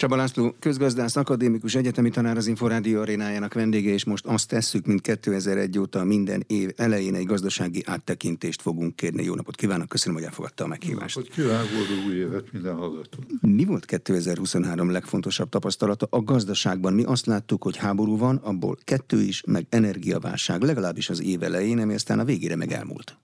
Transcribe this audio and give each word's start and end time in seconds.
Csaba 0.00 0.16
László, 0.16 0.54
közgazdász, 0.58 1.16
akadémikus, 1.16 1.74
egyetemi 1.74 2.10
tanár 2.10 2.36
az 2.36 2.46
Inforádió 2.46 3.00
arénájának 3.00 3.54
vendége, 3.54 3.90
és 3.90 4.04
most 4.04 4.26
azt 4.26 4.48
tesszük, 4.48 4.86
mint 4.86 5.00
2001 5.00 5.78
óta 5.78 6.04
minden 6.04 6.44
év 6.46 6.70
elején 6.76 7.14
egy 7.14 7.24
gazdasági 7.24 7.82
áttekintést 7.86 8.62
fogunk 8.62 8.96
kérni. 8.96 9.22
Jó 9.24 9.34
napot 9.34 9.56
kívánok, 9.56 9.88
köszönöm, 9.88 10.14
hogy 10.14 10.24
elfogadta 10.24 10.64
a 10.64 10.66
meghívást. 10.66 11.16
Jó 11.16 11.22
napot 11.22 11.36
kívánok, 11.36 11.68
boldog 11.70 12.06
új 12.06 12.14
évet 12.14 12.52
minden 12.52 12.74
hallgató. 12.74 13.18
Mi 13.40 13.64
volt 13.64 13.84
2023 13.84 14.90
legfontosabb 14.90 15.48
tapasztalata 15.48 16.06
a 16.10 16.22
gazdaságban? 16.22 16.92
Mi 16.92 17.02
azt 17.02 17.26
láttuk, 17.26 17.62
hogy 17.62 17.76
háború 17.76 18.16
van, 18.16 18.36
abból 18.36 18.76
kettő 18.84 19.20
is, 19.20 19.42
meg 19.46 19.66
energiaválság, 19.68 20.62
legalábbis 20.62 21.10
az 21.10 21.22
év 21.22 21.42
elején, 21.42 21.78
ami 21.78 21.94
aztán 21.94 22.18
a 22.18 22.24
végére 22.24 22.56
meg 22.56 22.72
elmúlt. 22.72 23.18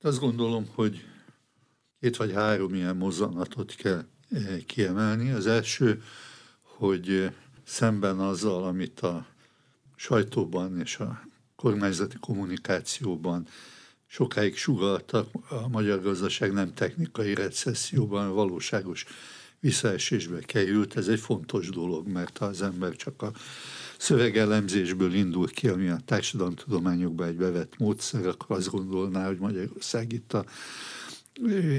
Azt 0.00 0.20
gondolom, 0.20 0.66
hogy 0.74 1.04
két 2.00 2.16
vagy 2.16 2.32
három 2.32 2.74
ilyen 2.74 2.96
mozzanatot 2.96 3.74
kell 3.74 4.04
kiemelni. 4.66 5.30
Az 5.30 5.46
első, 5.46 6.02
hogy 6.62 7.30
szemben 7.64 8.18
azzal, 8.18 8.64
amit 8.64 9.00
a 9.00 9.26
sajtóban 9.96 10.80
és 10.80 10.96
a 10.96 11.22
kormányzati 11.56 12.16
kommunikációban 12.20 13.46
sokáig 14.06 14.56
sugaltak, 14.56 15.28
a 15.48 15.68
magyar 15.68 16.02
gazdaság 16.02 16.52
nem 16.52 16.74
technikai 16.74 17.34
recesszióban, 17.34 18.34
valóságos 18.34 19.04
visszaesésbe 19.60 20.40
került. 20.40 20.96
Ez 20.96 21.08
egy 21.08 21.20
fontos 21.20 21.68
dolog, 21.68 22.08
mert 22.08 22.38
ha 22.38 22.44
az 22.44 22.62
ember 22.62 22.96
csak 22.96 23.22
a 23.22 23.32
szövegelemzésből 23.98 25.14
indul 25.14 25.48
ki, 25.48 25.68
ami 25.68 25.88
a 25.88 26.00
társadalomtudományokban 26.04 27.26
egy 27.26 27.36
bevett 27.36 27.78
módszer, 27.78 28.26
akkor 28.26 28.56
azt 28.56 28.70
gondolná, 28.70 29.26
hogy 29.26 29.38
Magyarország 29.38 30.12
itt 30.12 30.32
a, 30.32 30.44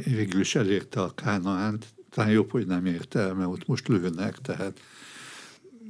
végül 0.04 0.40
is 0.40 0.56
elérte 0.56 1.02
a 1.02 1.14
Kánaánt, 1.14 1.86
talán 2.14 2.32
jobb, 2.32 2.52
hogy 2.52 2.66
nem 2.66 2.86
érte 2.86 3.20
el, 3.20 3.34
mert 3.34 3.50
ott 3.50 3.68
most 3.68 3.88
lőnek, 3.88 4.38
tehát 4.38 4.80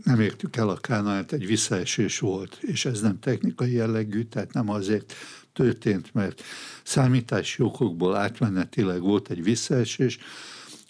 nem 0.04 0.20
értük 0.20 0.56
el 0.56 0.70
a 0.70 0.78
Kánaánt, 0.78 1.32
egy 1.32 1.46
visszaesés 1.46 2.20
volt, 2.20 2.58
és 2.62 2.86
ez 2.86 3.02
nem 3.02 3.20
technikai 3.20 3.72
jellegű, 3.72 4.24
tehát 4.24 4.54
nem 4.54 4.70
azért 4.70 5.14
történt, 5.54 6.14
mert 6.14 6.42
számítási 6.84 7.62
okokból 7.62 8.16
átmenetileg 8.16 9.02
volt 9.02 9.30
egy 9.30 9.44
visszaesés, 9.44 10.18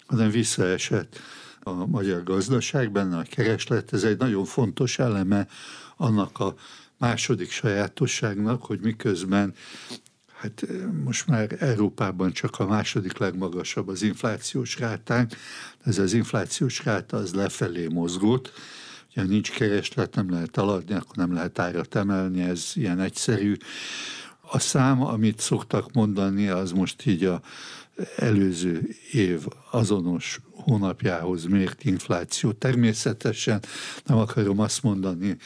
hanem 0.06 0.30
visszaesett 0.30 1.18
a 1.62 1.86
magyar 1.86 2.22
gazdaság, 2.22 2.92
benne 2.92 3.16
a 3.16 3.26
kereslet, 3.30 3.92
ez 3.92 4.04
egy 4.04 4.18
nagyon 4.18 4.44
fontos 4.44 4.98
eleme 4.98 5.46
annak 5.96 6.38
a 6.38 6.54
második 6.98 7.50
sajátosságnak, 7.50 8.64
hogy 8.64 8.80
miközben 8.80 9.54
hát 10.44 10.66
most 11.04 11.26
már 11.26 11.56
Európában 11.58 12.32
csak 12.32 12.58
a 12.58 12.66
második 12.66 13.18
legmagasabb 13.18 13.88
az 13.88 14.02
inflációs 14.02 14.78
rátánk, 14.78 15.32
ez 15.84 15.98
az 15.98 16.12
inflációs 16.12 16.84
ráta 16.84 17.16
az 17.16 17.34
lefelé 17.34 17.86
mozgott, 17.86 18.52
ugye 19.10 19.26
nincs 19.26 19.50
kereslet, 19.50 20.14
nem 20.14 20.30
lehet 20.30 20.56
aladni, 20.56 20.94
akkor 20.94 21.16
nem 21.16 21.32
lehet 21.32 21.58
árat 21.58 21.94
emelni, 21.94 22.42
ez 22.42 22.70
ilyen 22.74 23.00
egyszerű. 23.00 23.56
A 24.50 24.58
szám, 24.58 25.02
amit 25.02 25.40
szoktak 25.40 25.92
mondani, 25.92 26.48
az 26.48 26.72
most 26.72 27.06
így 27.06 27.24
a 27.24 27.40
előző 28.16 28.88
év 29.12 29.46
azonos 29.70 30.40
hónapjához 30.50 31.44
mért 31.44 31.84
infláció. 31.84 32.52
Természetesen 32.52 33.62
nem 34.04 34.18
akarom 34.18 34.58
azt 34.58 34.82
mondani, 34.82 35.36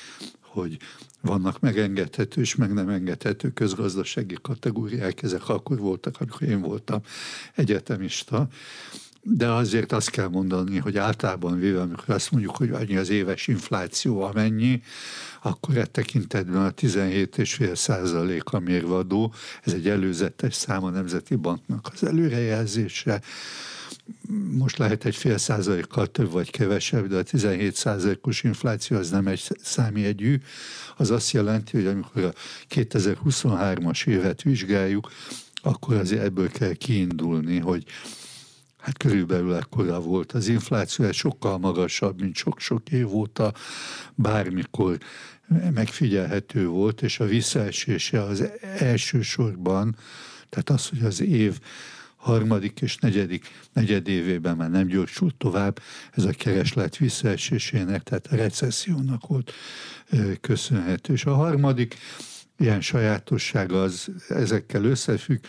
hogy 0.40 0.76
vannak 1.20 1.60
megengedhető 1.60 2.40
és 2.40 2.54
meg 2.54 2.72
nem 2.72 2.88
engedhető 2.88 3.50
közgazdasági 3.50 4.36
kategóriák, 4.42 5.22
ezek 5.22 5.48
akkor 5.48 5.78
voltak, 5.78 6.14
amikor 6.20 6.42
én 6.42 6.60
voltam 6.60 7.00
egyetemista, 7.54 8.48
de 9.22 9.48
azért 9.48 9.92
azt 9.92 10.10
kell 10.10 10.28
mondani, 10.28 10.78
hogy 10.78 10.98
általában 10.98 11.58
véve, 11.58 11.80
amikor 11.80 12.14
azt 12.14 12.30
mondjuk, 12.30 12.56
hogy 12.56 12.70
annyi 12.70 12.96
az 12.96 13.08
éves 13.08 13.46
infláció 13.46 14.22
amennyi, 14.22 14.82
akkor 15.42 15.76
e 15.76 15.84
tekintetben 15.84 16.64
a 16.64 16.70
17,5 16.70 17.74
százalék 17.74 18.52
a 18.52 18.58
mérvadó, 18.58 19.32
ez 19.62 19.72
egy 19.72 19.88
előzetes 19.88 20.54
szám 20.54 20.84
a 20.84 20.90
Nemzeti 20.90 21.34
Banknak 21.34 21.88
az 21.92 22.04
előrejelzése, 22.04 23.20
most 24.50 24.78
lehet 24.78 25.04
egy 25.04 25.16
fél 25.16 25.38
százalékkal 25.38 26.06
több 26.06 26.30
vagy 26.30 26.50
kevesebb, 26.50 27.06
de 27.06 27.16
a 27.16 27.22
17 27.22 27.74
százalékos 27.74 28.42
infláció 28.42 28.96
az 28.96 29.10
nem 29.10 29.26
egy 29.26 29.42
számjegyű. 29.62 30.40
Az 30.96 31.10
azt 31.10 31.30
jelenti, 31.30 31.76
hogy 31.76 31.86
amikor 31.86 32.24
a 32.24 32.32
2023-as 32.74 34.06
évet 34.06 34.42
vizsgáljuk, 34.42 35.10
akkor 35.62 35.96
azért 35.96 36.22
ebből 36.22 36.50
kell 36.50 36.72
kiindulni, 36.72 37.58
hogy 37.58 37.84
hát 38.78 38.96
körülbelül 38.96 39.54
ekkora 39.54 40.00
volt. 40.00 40.32
Az 40.32 40.48
infláció 40.48 41.04
ez 41.04 41.14
sokkal 41.14 41.58
magasabb, 41.58 42.20
mint 42.20 42.34
sok-sok 42.34 42.90
év 42.90 43.14
óta 43.14 43.54
bármikor 44.14 44.98
megfigyelhető 45.74 46.66
volt, 46.66 47.02
és 47.02 47.20
a 47.20 47.24
visszaesése 47.24 48.22
az 48.22 48.44
elsősorban, 48.78 49.96
tehát 50.48 50.70
az, 50.70 50.88
hogy 50.88 51.02
az 51.02 51.20
év 51.20 51.58
harmadik 52.28 52.80
és 52.80 52.96
negyedik 52.96 53.46
negyedévében 53.72 54.56
már 54.56 54.70
nem 54.70 54.86
gyorsult 54.86 55.34
tovább, 55.34 55.80
ez 56.12 56.24
a 56.24 56.30
kereslet 56.30 56.96
visszaesésének, 56.96 58.02
tehát 58.02 58.26
a 58.26 58.36
recessziónak 58.36 59.26
volt 59.26 59.52
köszönhető. 60.40 61.12
És 61.12 61.24
a 61.24 61.34
harmadik 61.34 61.96
ilyen 62.58 62.80
sajátosság 62.80 63.72
az 63.72 64.10
ezekkel 64.28 64.84
összefügg, 64.84 65.44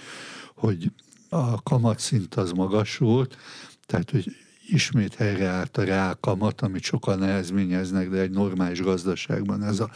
hogy 0.55 0.91
a 1.29 1.63
kamatszint 1.63 2.35
az 2.35 2.51
magas 2.51 2.97
volt, 2.97 3.37
tehát 3.85 4.11
hogy 4.11 4.35
ismét 4.71 5.15
helyreállt 5.15 5.77
a 5.77 5.83
reálkamat, 5.83 6.61
amit 6.61 6.83
sokan 6.83 7.19
nehezményeznek, 7.19 8.09
de 8.09 8.17
egy 8.17 8.31
normális 8.31 8.81
gazdaságban 8.81 9.63
ez 9.63 9.79
a 9.79 9.89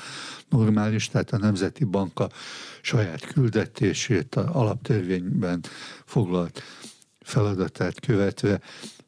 normális, 0.50 1.07
tehát 1.07 1.31
a 1.31 1.38
Nemzeti 1.38 1.84
Bank 1.84 2.19
a 2.19 2.29
saját 2.81 3.25
küldetését 3.25 4.35
a 4.35 4.50
alaptörvényben 4.56 5.63
foglalt 6.06 6.63
feladatát 7.22 8.00
követve 8.00 8.59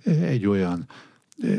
egy 0.03 0.45
olyan 0.45 0.87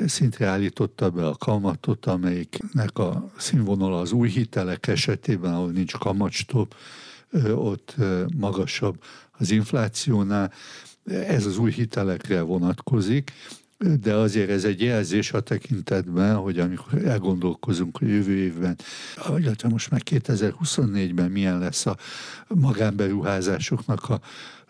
szintre 0.06 0.46
állította 0.46 1.10
be 1.10 1.26
a 1.26 1.36
kamatot, 1.36 2.06
amelyiknek 2.06 2.98
a 2.98 3.30
színvonala 3.36 4.00
az 4.00 4.12
új 4.12 4.28
hitelek 4.28 4.86
esetében, 4.86 5.54
ahol 5.54 5.70
nincs 5.70 5.92
kamatstop, 5.92 6.74
ott 7.54 7.94
magasabb 8.36 9.02
az 9.32 9.50
inflációnál. 9.50 10.52
Ez 11.04 11.46
az 11.46 11.58
új 11.58 11.70
hitelekre 11.70 12.40
vonatkozik, 12.40 13.32
de 13.78 14.14
azért 14.14 14.50
ez 14.50 14.64
egy 14.64 14.82
jelzés 14.82 15.32
a 15.32 15.40
tekintetben, 15.40 16.36
hogy 16.36 16.58
amikor 16.58 17.04
elgondolkozunk 17.04 17.98
a 18.00 18.04
jövő 18.04 18.36
évben, 18.36 18.76
illetve 19.38 19.68
most 19.68 19.90
már 19.90 20.02
2024-ben 20.04 21.30
milyen 21.30 21.58
lesz 21.58 21.86
a 21.86 21.96
magánberuházásoknak 22.48 24.08
a 24.08 24.20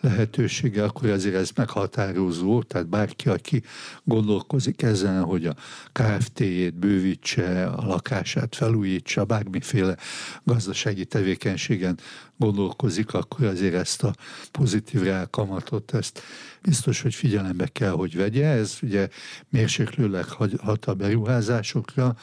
lehetősége, 0.00 0.84
akkor 0.84 1.10
azért 1.10 1.34
ez 1.34 1.50
meghatározó, 1.54 2.62
tehát 2.62 2.88
bárki, 2.88 3.28
aki 3.28 3.62
gondolkozik 4.04 4.82
ezen, 4.82 5.22
hogy 5.22 5.46
a 5.46 5.54
KFT-jét 5.92 6.74
bővítse, 6.74 7.66
a 7.66 7.86
lakását 7.86 8.54
felújítsa, 8.54 9.24
bármiféle 9.24 9.96
gazdasági 10.44 11.04
tevékenységen 11.04 11.98
gondolkozik, 12.38 13.14
akkor 13.14 13.44
azért 13.46 13.74
ezt 13.74 14.02
a 14.02 14.14
pozitív 14.50 15.02
reálkamatot, 15.02 15.94
ezt 15.94 16.22
biztos, 16.62 17.00
hogy 17.00 17.14
figyelembe 17.14 17.66
kell, 17.66 17.90
hogy 17.90 18.16
vegye. 18.16 18.46
Ez 18.46 18.78
ugye 18.82 19.08
mérséklőleg 19.48 20.24
hat 20.58 20.86
a 20.86 20.94
beruházásokra, 20.94 22.16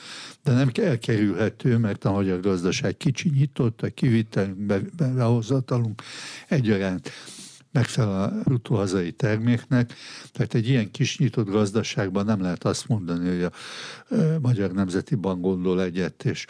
de 0.43 0.51
nem 0.51 0.69
elkerülhető, 0.73 1.77
mert 1.77 2.05
a 2.05 2.11
magyar 2.11 2.39
gazdaság 2.39 2.97
kicsi 2.97 3.29
nyitott, 3.29 3.81
a 3.81 3.89
kivitelünk, 3.89 4.81
behozatalunk 4.97 6.01
egyaránt 6.47 7.11
megfelel 7.73 8.23
a 8.23 8.41
bruttó 8.43 8.75
hazai 8.75 9.11
terméknek, 9.11 9.93
tehát 10.31 10.53
egy 10.53 10.69
ilyen 10.69 10.91
kis 10.91 11.17
nyitott 11.17 11.49
gazdaságban 11.49 12.25
nem 12.25 12.41
lehet 12.41 12.63
azt 12.63 12.87
mondani, 12.87 13.29
hogy 13.29 13.43
a 13.43 13.51
Magyar 14.41 14.71
Nemzeti 14.71 15.15
Bank 15.15 15.41
gondol 15.41 15.81
egyet, 15.81 16.25
és 16.25 16.45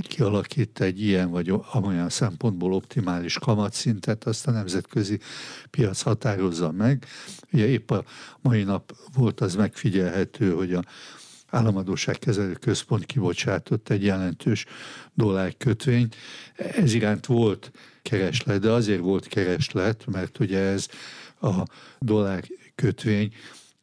kialakít 0.00 0.80
egy 0.80 1.02
ilyen 1.02 1.30
vagy 1.30 1.52
amolyan 1.72 2.08
szempontból 2.08 2.72
optimális 2.72 3.38
kamatszintet, 3.38 4.24
azt 4.24 4.46
a 4.46 4.50
nemzetközi 4.50 5.18
piac 5.70 6.00
határozza 6.00 6.72
meg. 6.72 7.06
Ugye 7.52 7.66
épp 7.66 7.90
a 7.90 8.04
mai 8.40 8.62
nap 8.62 8.96
volt 9.14 9.40
az 9.40 9.54
megfigyelhető, 9.54 10.52
hogy 10.52 10.74
a 10.74 10.82
államadóságkezelő 11.46 12.52
központ 12.52 13.06
kibocsátott 13.06 13.88
egy 13.88 14.04
jelentős 14.04 14.64
dollárkötvényt. 15.14 16.16
Ez 16.56 16.94
iránt 16.94 17.26
volt 17.26 17.70
kereslet, 18.08 18.60
de 18.60 18.70
azért 18.70 19.00
volt 19.00 19.26
kereslet, 19.26 20.06
mert 20.06 20.38
ugye 20.38 20.58
ez 20.58 20.88
a 21.40 21.62
dollár 21.98 22.44
kötvény 22.74 23.32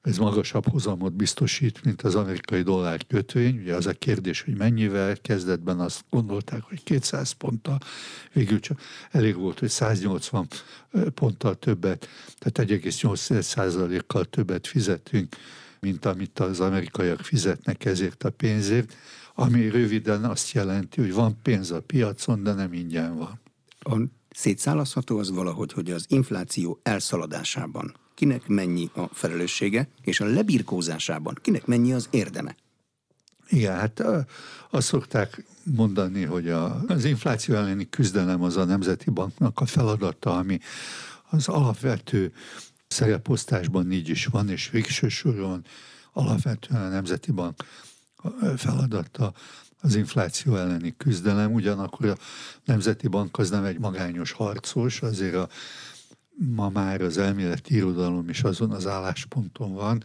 ez 0.02 0.18
magasabb 0.18 0.68
hozamot 0.68 1.14
biztosít, 1.14 1.84
mint 1.84 2.02
az 2.02 2.16
amerikai 2.16 2.62
dollár 2.62 3.06
kötvény. 3.08 3.58
Ugye 3.58 3.75
az 3.75 3.86
a 3.86 3.94
kérdés, 3.94 4.42
hogy 4.42 4.56
mennyivel, 4.56 5.18
kezdetben 5.22 5.80
azt 5.80 6.04
gondolták, 6.10 6.62
hogy 6.62 6.84
200 6.84 7.31
ponttal, 7.31 7.78
végül 8.34 8.60
csak 8.60 8.81
elég 9.12 9.36
volt, 9.36 9.60
hogy 9.60 9.70
180 9.70 10.48
ponttal 11.14 11.56
többet, 11.56 12.08
tehát 12.38 12.72
1,8%-kal 12.72 14.25
többet 14.25 14.68
fizetünk 14.68 15.36
mint 15.84 16.06
amit 16.06 16.40
az 16.40 16.60
amerikaiak 16.60 17.20
fizetnek 17.20 17.86
ezért 17.86 18.24
a 18.24 18.30
pénzért, 18.30 18.96
ami 19.36 19.70
röviden 19.70 20.24
azt 20.24 20.52
jelenti, 20.52 21.02
hogy 21.02 21.14
van 21.14 21.38
pénz 21.42 21.72
a 21.72 21.81
piacon, 21.81 22.44
de 22.44 22.54
nem 22.54 22.74
ingyen 22.74 23.18
van. 23.18 23.43
A 23.84 23.96
szétszálaszható 24.30 25.18
az 25.18 25.32
valahogy, 25.32 25.74
hogy 25.74 25.92
az 25.92 26.06
infláció 26.08 26.80
elszaladásában 26.84 27.96
kinek 28.14 28.48
mennyi 28.48 28.90
a 28.94 29.08
felelőssége, 29.12 29.88
és 30.02 30.20
a 30.20 30.26
lebirkózásában 30.26 31.38
kinek 31.42 31.66
mennyi 31.66 31.94
az 31.94 32.08
érdeme? 32.12 32.56
Igen, 33.50 33.76
hát 33.76 34.04
azt 34.70 34.88
szokták 34.88 35.46
mondani, 35.64 36.24
hogy 36.24 36.50
a, 36.50 36.84
az 36.88 37.06
infláció 37.06 37.56
elleni 37.56 37.90
küzdelem 37.90 38.42
az 38.42 38.58
a 38.58 38.64
Nemzeti 38.64 39.10
Banknak 39.10 39.60
a 39.60 39.66
feladata, 39.66 40.38
ami 40.38 40.60
az 41.30 41.48
alapvető 41.48 42.34
szereposztásban 42.88 43.92
így 43.92 44.10
is 44.10 44.26
van, 44.26 44.50
és 44.50 44.70
végső 44.70 45.08
soron 45.08 45.66
alapvetően 46.12 46.82
a 46.82 46.90
Nemzeti 46.90 47.32
Bank 47.32 47.64
feladata 48.58 49.34
az 49.84 49.96
infláció 49.96 50.56
elleni 50.56 50.94
küzdelem, 50.98 51.54
ugyanakkor 51.54 52.10
a 52.10 52.18
Nemzeti 52.66 53.08
Bank 53.08 53.38
az 53.38 53.50
nem 53.50 53.66
egy 53.66 53.80
magányos 53.80 54.32
harcos, 54.32 55.02
azért 55.02 55.36
a, 55.36 55.50
ma 56.38 56.70
már 56.70 57.02
az 57.02 57.18
elméleti 57.18 57.76
irodalom 57.76 58.30
is 58.30 58.44
azon 58.44 58.72
az 58.72 58.88
állásponton 58.88 59.74
van, 59.74 60.04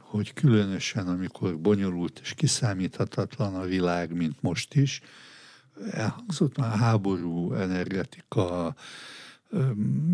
hogy 0.00 0.32
különösen 0.32 1.08
amikor 1.08 1.58
bonyolult 1.58 2.18
és 2.22 2.34
kiszámíthatatlan 2.34 3.54
a 3.54 3.64
világ, 3.64 4.12
mint 4.12 4.42
most 4.42 4.74
is, 4.74 5.00
elhangzott 5.90 6.56
már 6.56 6.76
háború, 6.76 7.52
energetika, 7.52 8.74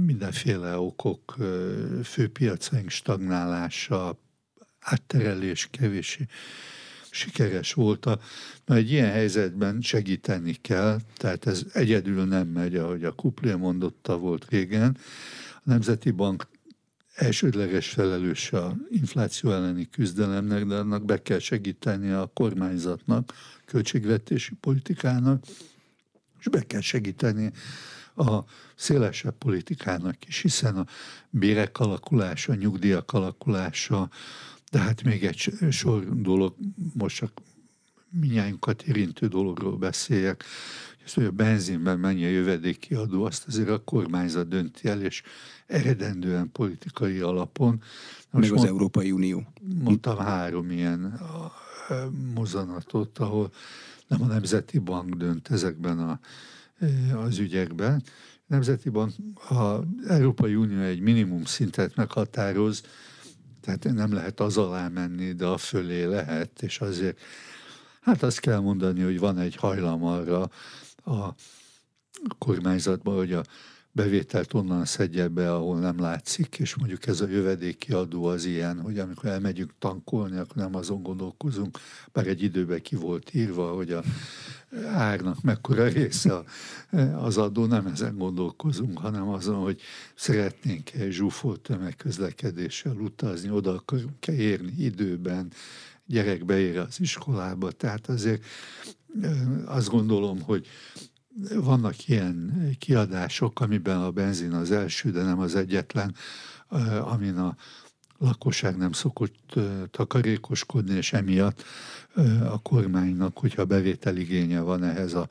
mindenféle 0.05 0.79
okok, 0.79 1.37
főpiacaink 2.05 2.91
stagnálása, 2.91 4.19
átterelés 4.81 5.69
kevés 5.71 6.19
sikeres 7.11 7.73
volt. 7.73 8.07
A, 8.07 8.21
na 8.65 8.75
egy 8.75 8.91
ilyen 8.91 9.11
helyzetben 9.11 9.81
segíteni 9.81 10.53
kell, 10.53 10.99
tehát 11.17 11.47
ez 11.47 11.63
egyedül 11.73 12.25
nem 12.25 12.49
megy, 12.49 12.77
ahogy 12.77 13.05
a 13.05 13.13
Kuplé 13.13 13.55
mondotta 13.55 14.19
volt 14.19 14.47
régen. 14.49 14.97
A 15.55 15.61
Nemzeti 15.63 16.11
Bank 16.11 16.47
elsődleges 17.15 17.89
felelős 17.89 18.53
a 18.53 18.77
infláció 18.91 19.53
elleni 19.53 19.89
küzdelemnek, 19.91 20.65
de 20.65 20.75
annak 20.75 21.05
be 21.05 21.23
kell 21.23 21.39
segíteni 21.39 22.11
a 22.11 22.31
kormányzatnak, 22.35 23.33
költségvetési 23.65 24.55
politikának, 24.61 25.45
és 26.39 26.49
be 26.49 26.63
kell 26.63 26.81
segíteni 26.81 27.53
a 28.17 28.45
szélesebb 28.75 29.35
politikának 29.39 30.27
is, 30.27 30.41
hiszen 30.41 30.77
a 30.77 30.87
bérek 31.31 31.79
alakulása, 31.79 32.53
a 32.53 32.57
nyugdíjak 32.57 33.13
alakulása, 33.13 34.11
de 34.71 34.79
hát 34.79 35.03
még 35.03 35.25
egy 35.25 35.53
sor 35.71 36.21
dolog, 36.21 36.55
most 36.95 37.17
csak 37.17 37.33
minnyájunkat 38.11 38.83
érintő 38.83 39.27
dologról 39.27 39.77
beszéljek, 39.77 40.45
ezt, 41.09 41.17
hogy 41.17 41.25
a 41.25 41.31
benzinben 41.31 41.99
mennyi 41.99 42.25
a 42.25 42.29
jövedéki 42.29 42.95
adó, 42.95 43.25
azt 43.25 43.47
azért 43.47 43.69
a 43.69 43.85
kormányzat 43.85 44.49
dönti 44.49 44.89
el, 44.89 45.03
és 45.03 45.23
eredendően 45.67 46.53
politikai 46.53 47.19
alapon. 47.19 47.83
Most 48.31 48.31
Meg 48.31 48.43
az 48.43 48.51
mond, 48.51 48.69
Európai 48.69 49.13
Unió. 49.13 49.47
Mondtam 49.83 50.17
három 50.17 50.71
ilyen 50.71 51.21
mozanatot, 52.35 53.19
ahol 53.19 53.53
nem 54.07 54.23
a 54.23 54.27
Nemzeti 54.27 54.79
Bank 54.79 55.15
dönt 55.15 55.49
ezekben 55.49 55.99
a, 55.99 56.21
az 57.15 57.39
ügyekben. 57.39 58.03
A 58.37 58.45
Nemzeti 58.47 58.89
Bank, 58.89 59.13
az 59.49 59.81
Európai 60.09 60.55
Unió 60.55 60.81
egy 60.81 61.01
minimum 61.01 61.45
szintet 61.45 61.97
meghatároz, 61.97 62.83
tehát 63.77 63.97
nem 63.97 64.13
lehet 64.13 64.41
az 64.41 64.57
alá 64.57 64.89
menni, 64.89 65.33
de 65.33 65.47
a 65.47 65.57
fölé 65.57 66.05
lehet, 66.05 66.63
és 66.63 66.81
azért 66.81 67.19
hát 68.01 68.23
azt 68.23 68.41
kell 68.41 68.59
mondani, 68.59 69.03
hogy 69.03 69.19
van 69.19 69.39
egy 69.39 69.57
hajlam 69.57 70.05
arra 70.05 70.51
a 71.05 71.35
kormányzatban, 72.39 73.17
hogy 73.17 73.33
a 73.33 73.43
bevételt 73.93 74.55
onnan 74.55 74.85
szedje 74.85 75.29
be, 75.29 75.55
ahol 75.55 75.79
nem 75.79 76.01
látszik, 76.01 76.59
és 76.59 76.75
mondjuk 76.75 77.07
ez 77.07 77.21
a 77.21 77.29
jövedéki 77.29 77.93
adó 77.93 78.25
az 78.25 78.45
ilyen, 78.45 78.81
hogy 78.81 78.99
amikor 78.99 79.29
elmegyünk 79.29 79.73
tankolni, 79.79 80.37
akkor 80.37 80.57
nem 80.57 80.75
azon 80.75 81.03
gondolkozunk, 81.03 81.79
bár 82.13 82.27
egy 82.27 82.43
időben 82.43 82.83
ki 82.83 82.97
volt 82.97 83.35
írva, 83.35 83.75
hogy 83.75 83.93
a 83.93 84.03
árnak 84.95 85.43
mekkora 85.43 85.87
része 85.87 86.43
az 87.15 87.37
adó, 87.37 87.67
nem 87.67 87.87
ezen 87.87 88.17
gondolkozunk, 88.17 88.99
hanem 88.99 89.29
azon, 89.29 89.63
hogy 89.63 89.81
szeretnénk 90.15 90.93
egy 90.93 91.13
zsúfolt 91.13 91.61
tömegközlekedéssel 91.61 92.97
utazni, 92.97 93.51
oda 93.51 93.75
akarunk 93.75 94.27
érni 94.27 94.73
időben, 94.77 95.53
gyerek 96.07 96.45
beér 96.45 96.79
az 96.79 97.01
iskolába, 97.01 97.71
tehát 97.71 98.09
azért 98.09 98.45
azt 99.65 99.89
gondolom, 99.89 100.41
hogy 100.41 100.67
vannak 101.55 102.09
ilyen 102.09 102.53
kiadások, 102.79 103.61
amiben 103.61 104.01
a 104.01 104.11
benzin 104.11 104.53
az 104.53 104.71
első, 104.71 105.11
de 105.11 105.23
nem 105.23 105.39
az 105.39 105.55
egyetlen, 105.55 106.15
amin 107.01 107.37
a 107.37 107.57
lakosság 108.19 108.77
nem 108.77 108.93
szokott 108.93 109.55
takarékoskodni, 109.91 110.95
és 110.95 111.13
emiatt 111.13 111.65
a 112.49 112.63
kormánynak, 112.63 113.39
hogyha 113.39 113.65
bevételigénye 113.65 114.61
van 114.61 114.85
ehhez 114.85 115.15
a 115.15 115.29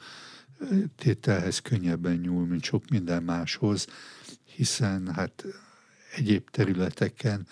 tételhez 0.96 1.60
könnyebben 1.60 2.16
nyúl, 2.16 2.46
mint 2.46 2.64
sok 2.64 2.90
minden 2.90 3.24
máshoz, 3.24 3.88
hiszen 4.56 5.14
hát 5.14 5.46
egyéb 6.16 6.50
területeken 6.50 7.48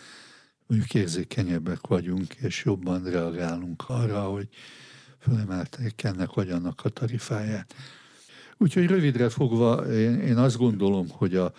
mondjuk 0.68 0.94
érzékenyebbek 0.94 1.88
vagyunk, 1.88 2.34
és 2.34 2.64
jobban 2.66 3.04
reagálunk 3.04 3.84
arra, 3.88 4.22
hogy 4.22 4.48
fölemeltek 5.20 6.04
ennek 6.04 6.34
vagy 6.34 6.50
annak 6.50 6.82
a 6.84 6.90
tarifáját. 6.90 7.76
Úgyhogy 8.58 8.86
rövidre 8.86 9.30
fogva 9.30 9.94
én, 9.94 10.20
én 10.20 10.38
azt 10.38 10.58
gondolom, 10.58 11.10
hogy 11.10 11.36
a, 11.36 11.54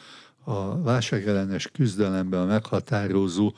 a 0.49 0.83
válságellenes 0.83 1.69
küzdelemben 1.73 2.41
a 2.41 2.45
meghatározó 2.45 3.55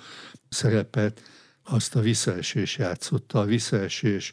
szerepet 0.49 1.23
azt 1.64 1.96
a 1.96 2.00
visszaesés 2.00 2.76
játszotta. 2.76 3.40
A 3.40 3.44
visszaesés 3.44 4.32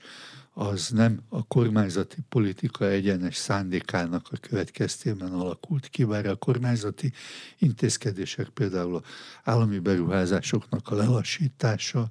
az 0.54 0.90
nem 0.90 1.20
a 1.30 1.48
kormányzati 1.48 2.18
politika 2.30 2.88
egyenes 2.88 3.36
szándékának 3.36 4.28
a 4.32 4.38
következtében 4.38 5.32
alakult 5.32 5.88
ki, 5.88 6.04
bár 6.04 6.26
a 6.26 6.36
kormányzati 6.36 7.12
intézkedések, 7.58 8.50
például 8.50 8.96
a 8.96 9.04
állami 9.44 9.80
beruházásoknak 9.80 10.90
a 10.90 10.96
lelassítása, 10.96 12.10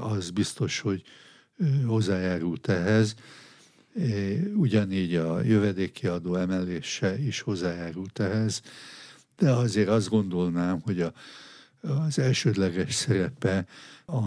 az 0.00 0.30
biztos, 0.30 0.80
hogy 0.80 1.02
hozzájárult 1.86 2.68
ehhez. 2.68 3.14
Ugyanígy 4.54 5.14
a 5.16 5.42
jövedéki 5.42 6.06
adó 6.06 6.34
emelése 6.34 7.18
is 7.18 7.40
hozzájárult 7.40 8.18
ehhez, 8.18 8.62
de 9.36 9.50
azért 9.50 9.88
azt 9.88 10.08
gondolnám, 10.08 10.80
hogy 10.80 11.00
a, 11.00 11.12
az 11.80 12.18
elsődleges 12.18 12.94
szerepe 12.94 13.66
a 14.06 14.20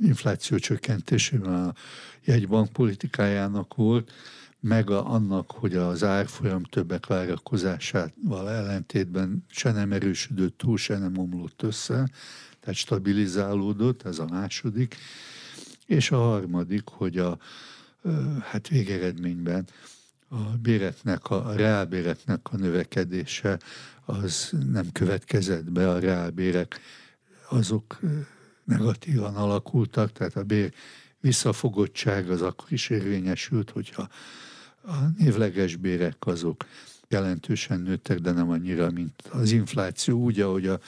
infláció 0.00 0.58
csökkentésében 0.58 1.54
a 1.54 1.74
jegybank 2.24 2.72
politikájának 2.72 3.74
volt, 3.74 4.12
meg 4.60 4.90
a, 4.90 5.12
annak, 5.12 5.50
hogy 5.50 5.76
az 5.76 6.04
árfolyam 6.04 6.62
többek 6.62 7.06
várakozásával 7.06 8.50
ellentétben 8.50 9.44
se 9.48 9.72
nem 9.72 9.92
erősödött 9.92 10.58
túl, 10.58 10.76
se 10.76 10.98
nem 10.98 11.18
omlott 11.18 11.62
össze, 11.62 12.08
tehát 12.60 12.74
stabilizálódott, 12.74 14.02
ez 14.02 14.18
a 14.18 14.26
második. 14.30 14.96
És 15.86 16.10
a 16.10 16.16
harmadik, 16.16 16.88
hogy 16.88 17.18
a, 17.18 17.38
hát 18.40 18.68
végeredményben 18.68 19.68
a 20.28 20.40
béretnek, 20.62 21.30
a, 21.30 21.52
reálbéretnek 21.52 22.40
a 22.52 22.56
növekedése 22.56 23.58
az 24.10 24.52
nem 24.72 24.92
következett 24.92 25.72
be, 25.72 25.90
a 25.90 25.98
reálbérek 25.98 26.80
azok 27.48 28.00
negatívan 28.64 29.34
alakultak, 29.34 30.12
tehát 30.12 30.36
a 30.36 30.42
bér 30.42 30.72
visszafogottság 31.20 32.30
az 32.30 32.42
akkor 32.42 32.72
is 32.72 32.88
érvényesült, 32.88 33.70
hogyha 33.70 34.08
a 34.82 34.94
névleges 35.18 35.76
bérek 35.76 36.16
azok 36.26 36.64
jelentősen 37.08 37.80
nőttek, 37.80 38.18
de 38.18 38.30
nem 38.30 38.50
annyira, 38.50 38.90
mint 38.90 39.22
az 39.30 39.50
infláció, 39.50 40.22
úgy, 40.22 40.40
ahogy 40.40 40.66
a 40.66 40.80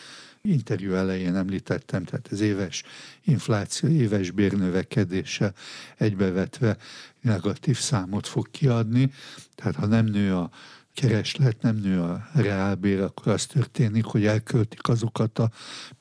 interjú 0.42 0.92
elején 0.92 1.36
említettem, 1.36 2.04
tehát 2.04 2.28
az 2.30 2.40
éves 2.40 2.82
infláció, 3.24 3.88
éves 3.88 4.30
bérnövekedése 4.30 5.52
egybevetve 5.96 6.76
negatív 7.20 7.78
számot 7.78 8.26
fog 8.26 8.50
kiadni. 8.50 9.12
Tehát 9.54 9.74
ha 9.74 9.86
nem 9.86 10.04
nő 10.04 10.36
a 10.36 10.50
kereslet, 10.94 11.62
nem 11.62 11.76
nő 11.76 12.00
a 12.00 12.28
reálbér, 12.34 13.00
akkor 13.00 13.32
az 13.32 13.46
történik, 13.46 14.04
hogy 14.04 14.26
elköltik 14.26 14.88
azokat 14.88 15.38
a 15.38 15.50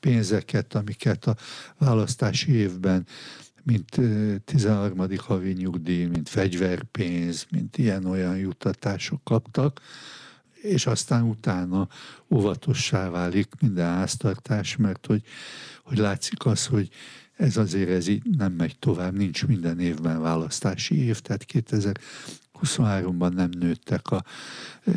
pénzeket, 0.00 0.74
amiket 0.74 1.26
a 1.26 1.36
választási 1.78 2.52
évben 2.52 3.06
mint 3.64 4.00
13. 4.44 5.06
havi 5.16 5.52
nyugdíj, 5.52 6.04
mint 6.04 6.28
fegyverpénz, 6.28 7.46
mint 7.50 7.78
ilyen-olyan 7.78 8.36
juttatások 8.36 9.24
kaptak, 9.24 9.80
és 10.62 10.86
aztán 10.86 11.22
utána 11.22 11.88
óvatossá 12.30 13.10
válik 13.10 13.48
minden 13.60 13.94
háztartás, 13.94 14.76
mert 14.76 15.06
hogy, 15.06 15.22
hogy 15.82 15.98
látszik 15.98 16.46
az, 16.46 16.66
hogy 16.66 16.88
ez 17.36 17.56
azért 17.56 17.90
ez 17.90 18.06
így 18.06 18.22
nem 18.36 18.52
megy 18.52 18.78
tovább, 18.78 19.16
nincs 19.16 19.46
minden 19.46 19.80
évben 19.80 20.20
választási 20.20 21.04
év, 21.04 21.20
tehát 21.20 21.44
2023-ban 22.62 23.32
nem 23.34 23.50
nőttek 23.58 24.10
a, 24.10 24.24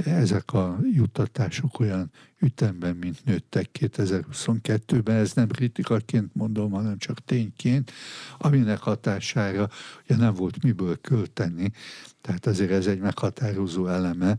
ezek 0.05 0.53
a 0.53 0.77
juttatások 0.93 1.79
olyan 1.79 2.11
ütemben, 2.39 2.95
mint 2.95 3.25
nőttek 3.25 3.69
2022-ben. 3.79 5.15
Ez 5.15 5.33
nem 5.33 5.47
kritikaként 5.47 6.35
mondom, 6.35 6.71
hanem 6.71 6.97
csak 6.97 7.25
tényként, 7.25 7.91
aminek 8.37 8.79
hatására 8.79 9.69
ugye 10.03 10.15
nem 10.15 10.33
volt 10.33 10.63
miből 10.63 11.01
költeni, 11.01 11.71
tehát 12.21 12.45
azért 12.45 12.71
ez 12.71 12.87
egy 12.87 12.99
meghatározó 12.99 13.87
eleme. 13.87 14.37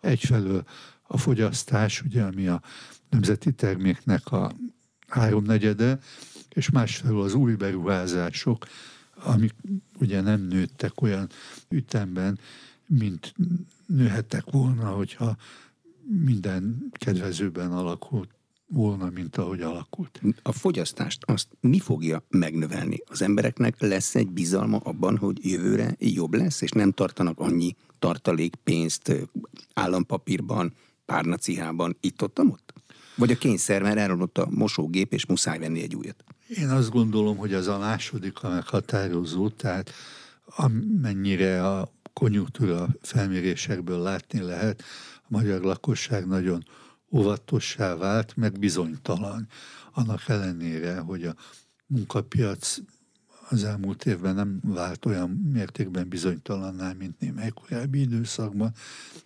Egyfelől 0.00 0.64
a 1.02 1.16
fogyasztás, 1.16 2.02
ugye, 2.02 2.22
ami 2.22 2.48
a 2.48 2.62
nemzeti 3.10 3.52
terméknek 3.52 4.32
a 4.32 4.52
háromnegyede, 5.08 5.98
és 6.48 6.70
másfelől 6.70 7.22
az 7.22 7.34
új 7.34 7.54
beruházások, 7.54 8.66
amik 9.24 9.54
ugye 9.98 10.20
nem 10.20 10.40
nőttek 10.40 11.00
olyan 11.02 11.28
ütemben, 11.68 12.38
mint 12.86 13.34
nőhettek 13.86 14.44
volna, 14.50 14.88
hogyha 14.88 15.36
minden 16.24 16.90
kedvezőben 16.92 17.72
alakult 17.72 18.30
volna, 18.66 19.10
mint 19.10 19.36
ahogy 19.36 19.60
alakult. 19.60 20.20
A 20.42 20.52
fogyasztást 20.52 21.24
azt 21.24 21.48
mi 21.60 21.78
fogja 21.78 22.24
megnövelni? 22.28 23.02
Az 23.06 23.22
embereknek 23.22 23.80
lesz 23.80 24.14
egy 24.14 24.30
bizalma 24.30 24.76
abban, 24.76 25.16
hogy 25.16 25.50
jövőre 25.50 25.94
jobb 25.98 26.34
lesz, 26.34 26.60
és 26.60 26.70
nem 26.70 26.90
tartanak 26.90 27.38
annyi 27.40 27.76
tartalék 27.98 28.54
pénzt 28.54 29.12
állampapírban, 29.74 30.72
párnacihában, 31.04 31.96
itt-ott, 32.00 32.38
ott? 32.38 32.72
Vagy 33.16 33.30
a 33.30 33.36
kényszer, 33.36 33.82
mert 33.82 33.96
elromlott 33.96 34.38
a 34.38 34.48
mosógép, 34.50 35.12
és 35.12 35.26
muszáj 35.26 35.58
venni 35.58 35.82
egy 35.82 35.94
újat? 35.94 36.24
Én 36.56 36.68
azt 36.68 36.90
gondolom, 36.90 37.36
hogy 37.36 37.54
az 37.54 37.66
a 37.66 37.78
második 37.78 38.42
a 38.42 38.48
meghatározó, 38.48 39.48
tehát 39.48 39.90
amennyire 40.44 41.68
a 41.68 41.92
konjunktúra 42.12 42.88
felmérésekből 43.02 43.98
látni 43.98 44.40
lehet, 44.40 44.82
a 45.16 45.26
magyar 45.28 45.60
lakosság 45.60 46.26
nagyon 46.26 46.64
óvatossá 47.10 47.94
vált, 47.94 48.36
meg 48.36 48.58
bizonytalan. 48.58 49.48
Annak 49.92 50.28
ellenére, 50.28 50.98
hogy 50.98 51.24
a 51.24 51.34
munkapiac 51.86 52.78
az 53.48 53.64
elmúlt 53.64 54.06
évben 54.06 54.34
nem 54.34 54.60
vált 54.64 55.04
olyan 55.04 55.30
mértékben 55.52 56.08
bizonytalanná, 56.08 56.92
mint 56.92 57.20
némely 57.20 57.50
korábbi 57.50 58.00
időszakban, 58.00 58.72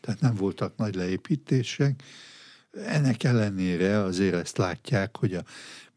tehát 0.01 0.21
nem 0.21 0.35
voltak 0.35 0.77
nagy 0.77 0.95
leépítések. 0.95 2.03
Ennek 2.87 3.25
ellenére 3.25 3.99
azért 3.99 4.35
ezt 4.35 4.57
látják, 4.57 5.17
hogy 5.17 5.35
a 5.35 5.45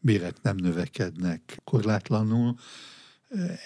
bérek 0.00 0.42
nem 0.42 0.56
növekednek 0.56 1.60
korlátlanul, 1.64 2.56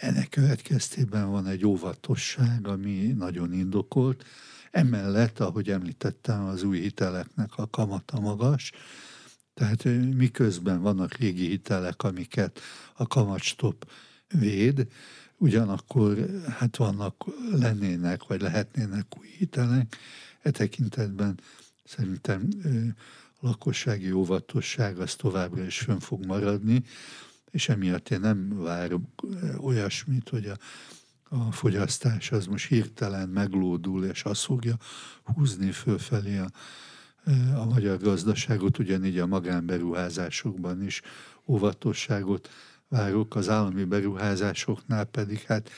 ennek 0.00 0.28
következtében 0.28 1.30
van 1.30 1.46
egy 1.46 1.66
óvatosság, 1.66 2.68
ami 2.68 3.14
nagyon 3.18 3.52
indokolt. 3.52 4.24
Emellett, 4.70 5.40
ahogy 5.40 5.70
említettem, 5.70 6.44
az 6.44 6.62
új 6.62 6.80
hiteleknek 6.80 7.50
a 7.56 7.66
kamata 7.70 8.20
magas, 8.20 8.72
tehát 9.54 9.84
miközben 10.14 10.80
vannak 10.80 11.16
régi 11.16 11.48
hitelek, 11.48 12.02
amiket 12.02 12.60
a 12.94 13.06
kamatstop 13.06 13.90
véd, 14.28 14.86
ugyanakkor 15.36 16.30
hát 16.48 16.76
vannak, 16.76 17.24
lennének, 17.50 18.26
vagy 18.26 18.40
lehetnének 18.40 19.06
új 19.18 19.26
hitelek. 19.38 19.96
E 20.42 20.50
tekintetben 20.50 21.40
szerintem 21.84 22.48
lakossági 23.44 24.12
óvatosság 24.12 24.98
az 24.98 25.14
továbbra 25.14 25.64
is 25.64 25.78
fönn 25.78 25.98
fog 25.98 26.26
maradni, 26.26 26.82
és 27.50 27.68
emiatt 27.68 28.10
én 28.10 28.20
nem 28.20 28.62
várok 28.62 29.02
olyasmit, 29.58 30.28
hogy 30.28 30.46
a, 30.46 30.56
a 31.28 31.52
fogyasztás 31.52 32.32
az 32.32 32.46
most 32.46 32.68
hirtelen 32.68 33.28
meglódul, 33.28 34.04
és 34.04 34.22
azt 34.22 34.44
fogja 34.44 34.76
húzni 35.24 35.70
fölfelé 35.70 36.38
a, 36.38 36.50
a 37.56 37.64
magyar 37.64 37.98
gazdaságot, 37.98 38.78
ugyanígy 38.78 39.18
a 39.18 39.26
magánberuházásokban 39.26 40.82
is 40.82 41.02
óvatosságot 41.46 42.48
várok, 42.88 43.36
az 43.36 43.48
állami 43.48 43.84
beruházásoknál 43.84 45.04
pedig 45.04 45.40
hát 45.40 45.70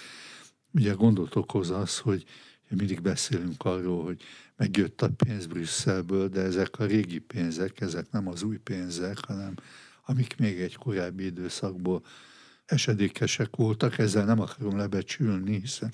ugye 0.73 0.93
gondot 0.93 1.37
okoz 1.37 1.71
az, 1.71 1.99
hogy 1.99 2.25
mindig 2.69 3.01
beszélünk 3.01 3.65
arról, 3.65 4.05
hogy 4.05 4.23
megjött 4.57 5.03
a 5.03 5.09
pénz 5.09 5.47
Brüsszelből, 5.47 6.29
de 6.29 6.41
ezek 6.41 6.79
a 6.79 6.85
régi 6.85 7.19
pénzek, 7.19 7.81
ezek 7.81 8.11
nem 8.11 8.29
az 8.29 8.43
új 8.43 8.57
pénzek, 8.57 9.19
hanem 9.27 9.55
amik 10.05 10.37
még 10.39 10.61
egy 10.61 10.75
korábbi 10.77 11.25
időszakból 11.25 12.03
esedékesek 12.67 13.57
voltak, 13.57 13.99
ezzel 13.99 14.25
nem 14.25 14.41
akarom 14.41 14.77
lebecsülni, 14.77 15.61
hiszen 15.61 15.93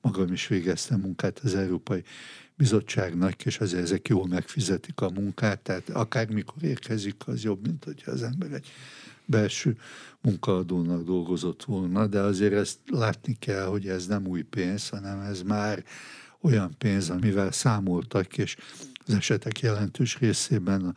magam 0.00 0.32
is 0.32 0.46
végeztem 0.46 1.00
munkát 1.00 1.38
az 1.38 1.54
Európai 1.54 2.02
Bizottságnak, 2.56 3.44
és 3.44 3.58
azért 3.58 3.82
ezek 3.82 4.08
jól 4.08 4.26
megfizetik 4.26 5.00
a 5.00 5.10
munkát, 5.10 5.60
tehát 5.60 5.88
akármikor 5.88 6.62
érkezik, 6.62 7.26
az 7.26 7.42
jobb, 7.42 7.66
mint 7.66 7.84
hogyha 7.84 8.10
az 8.10 8.22
ember 8.22 8.52
egy 8.52 8.72
belső 9.24 9.76
munkaadónak 10.20 11.04
dolgozott 11.04 11.64
volna, 11.64 12.06
de 12.06 12.20
azért 12.20 12.52
ezt 12.52 12.78
látni 12.90 13.36
kell, 13.38 13.64
hogy 13.64 13.88
ez 13.88 14.06
nem 14.06 14.26
új 14.26 14.42
pénz, 14.42 14.88
hanem 14.88 15.20
ez 15.20 15.42
már 15.42 15.84
olyan 16.44 16.74
pénz, 16.78 17.10
amivel 17.10 17.52
számoltak, 17.52 18.38
és 18.38 18.56
az 19.06 19.14
esetek 19.14 19.60
jelentős 19.60 20.18
részében 20.18 20.96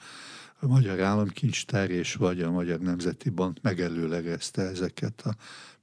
a 0.60 0.68
Magyar 0.68 1.00
Államkincstár 1.00 1.90
és 1.90 2.14
vagy 2.14 2.42
a 2.42 2.52
Magyar 2.52 2.80
Nemzeti 2.80 3.30
Bank 3.30 3.58
megelőlegezte 3.62 4.62
ezeket 4.62 5.22
a 5.22 5.36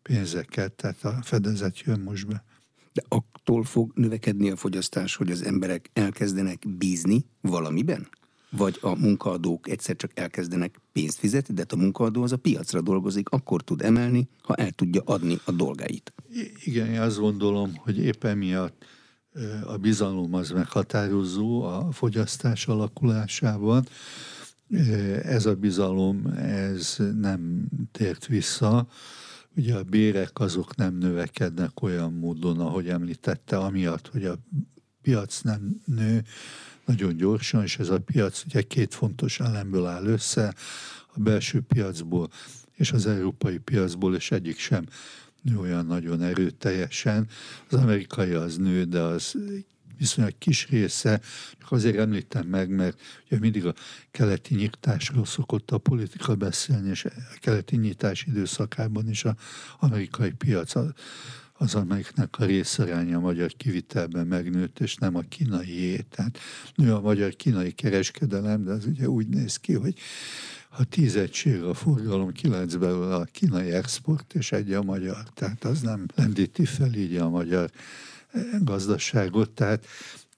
pénzeket, 0.03 0.73
tehát 0.73 1.05
a 1.05 1.19
fedezet 1.23 1.81
jön 1.81 2.01
most 2.01 2.27
be. 2.27 2.45
De 2.93 3.03
attól 3.09 3.65
fog 3.65 3.93
növekedni 3.95 4.51
a 4.51 4.57
fogyasztás, 4.57 5.17
hogy 5.17 5.31
az 5.31 5.43
emberek 5.43 5.91
elkezdenek 5.93 6.63
bízni 6.79 7.25
valamiben? 7.41 8.09
Vagy 8.51 8.79
a 8.81 8.99
munkaadók 8.99 9.69
egyszer 9.69 9.97
csak 9.97 10.11
elkezdenek 10.15 10.81
pénzt 10.93 11.19
fizetni, 11.19 11.55
de 11.55 11.61
hát 11.61 11.73
a 11.73 11.77
munkaadó 11.77 12.23
az 12.23 12.33
a 12.33 12.37
piacra 12.37 12.81
dolgozik, 12.81 13.29
akkor 13.29 13.63
tud 13.63 13.83
emelni, 13.83 14.29
ha 14.43 14.55
el 14.55 14.71
tudja 14.71 15.03
adni 15.05 15.39
a 15.45 15.53
dolgait. 15.53 16.13
Igen, 16.65 16.87
én 16.87 17.01
azt 17.01 17.19
gondolom, 17.19 17.77
hogy 17.77 17.99
éppen 17.99 18.39
miatt 18.39 18.85
a 19.65 19.77
bizalom 19.77 20.35
az 20.35 20.51
meghatározó 20.51 21.63
a 21.63 21.93
fogyasztás 21.93 22.67
alakulásában, 22.67 23.87
ez 25.23 25.47
a 25.47 25.55
bizalom, 25.55 26.27
ez 26.37 26.97
nem 27.21 27.69
tért 27.93 28.27
vissza. 28.27 28.87
Ugye 29.57 29.75
a 29.75 29.83
bérek 29.83 30.39
azok 30.39 30.77
nem 30.77 30.99
növekednek 30.99 31.83
olyan 31.83 32.13
módon, 32.13 32.61
ahogy 32.61 32.89
említette, 32.89 33.57
amiatt, 33.57 34.09
hogy 34.09 34.25
a 34.25 34.39
piac 35.03 35.41
nem 35.41 35.83
nő 35.85 36.25
nagyon 36.85 37.17
gyorsan, 37.17 37.63
és 37.63 37.79
ez 37.79 37.89
a 37.89 38.01
piac 38.01 38.45
ugye 38.45 38.63
két 38.63 38.95
fontos 38.95 39.41
elemből 39.41 39.87
áll 39.87 40.05
össze, 40.05 40.55
a 41.15 41.21
belső 41.21 41.61
piacból 41.61 42.29
és 42.77 42.93
az 42.93 43.07
európai 43.07 43.59
piacból, 43.59 44.15
és 44.15 44.31
egyik 44.31 44.59
sem 44.59 44.87
nő 45.45 45.59
olyan 45.59 45.87
nagyon 45.87 46.23
erőteljesen. 46.23 47.29
Az 47.71 47.79
amerikai 47.79 48.33
az 48.33 48.57
nő, 48.57 48.85
de 48.85 49.01
az 49.01 49.35
viszonylag 49.99 50.39
kis 50.39 50.69
része, 50.69 51.21
csak 51.59 51.73
azért 51.73 51.97
említem 51.97 52.47
meg, 52.47 52.71
mert 52.71 53.01
ugye 53.27 53.39
mindig 53.41 53.67
a 53.67 53.75
keleti 54.11 54.55
nyitásról 54.55 55.25
szokott 55.25 55.71
a 55.71 55.79
politika 55.79 56.35
beszélni, 56.35 56.91
és 56.91 57.05
a 57.05 57.11
keleti 57.41 57.77
nyitás 57.77 58.25
időszakában 58.27 59.09
is 59.09 59.25
az 59.25 59.35
amerikai 59.79 60.31
piac 60.31 60.75
az, 61.57 61.75
amelyiknek 61.75 62.39
a 62.39 62.45
részaránya 62.45 63.17
a 63.17 63.21
magyar 63.21 63.51
kivitelben 63.57 64.27
megnőtt, 64.27 64.79
és 64.79 64.95
nem 64.95 65.17
a 65.17 65.21
kínai 65.21 66.05
Tehát 66.11 66.39
nő 66.75 66.95
a 66.95 67.01
magyar-kínai 67.01 67.73
kereskedelem, 67.73 68.65
de 68.65 68.73
az 68.73 68.87
ugye 68.87 69.09
úgy 69.09 69.29
néz 69.29 69.57
ki, 69.57 69.73
hogy 69.73 69.95
ha 70.75 70.85
tíz 70.85 71.17
egység 71.17 71.63
a 71.63 71.75
forgalom, 71.75 72.33
kilenc 72.33 72.75
belőle 72.75 73.15
a 73.15 73.25
kínai 73.25 73.71
export, 73.71 74.35
és 74.35 74.53
egy 74.53 74.73
a 74.73 74.83
magyar. 74.83 75.23
Tehát 75.35 75.65
az 75.65 75.81
nem 75.81 76.07
lendíti 76.15 76.65
fel 76.65 76.95
így 76.95 77.17
a 77.17 77.29
magyar 77.29 77.71
gazdaságot, 78.61 79.51
tehát 79.51 79.87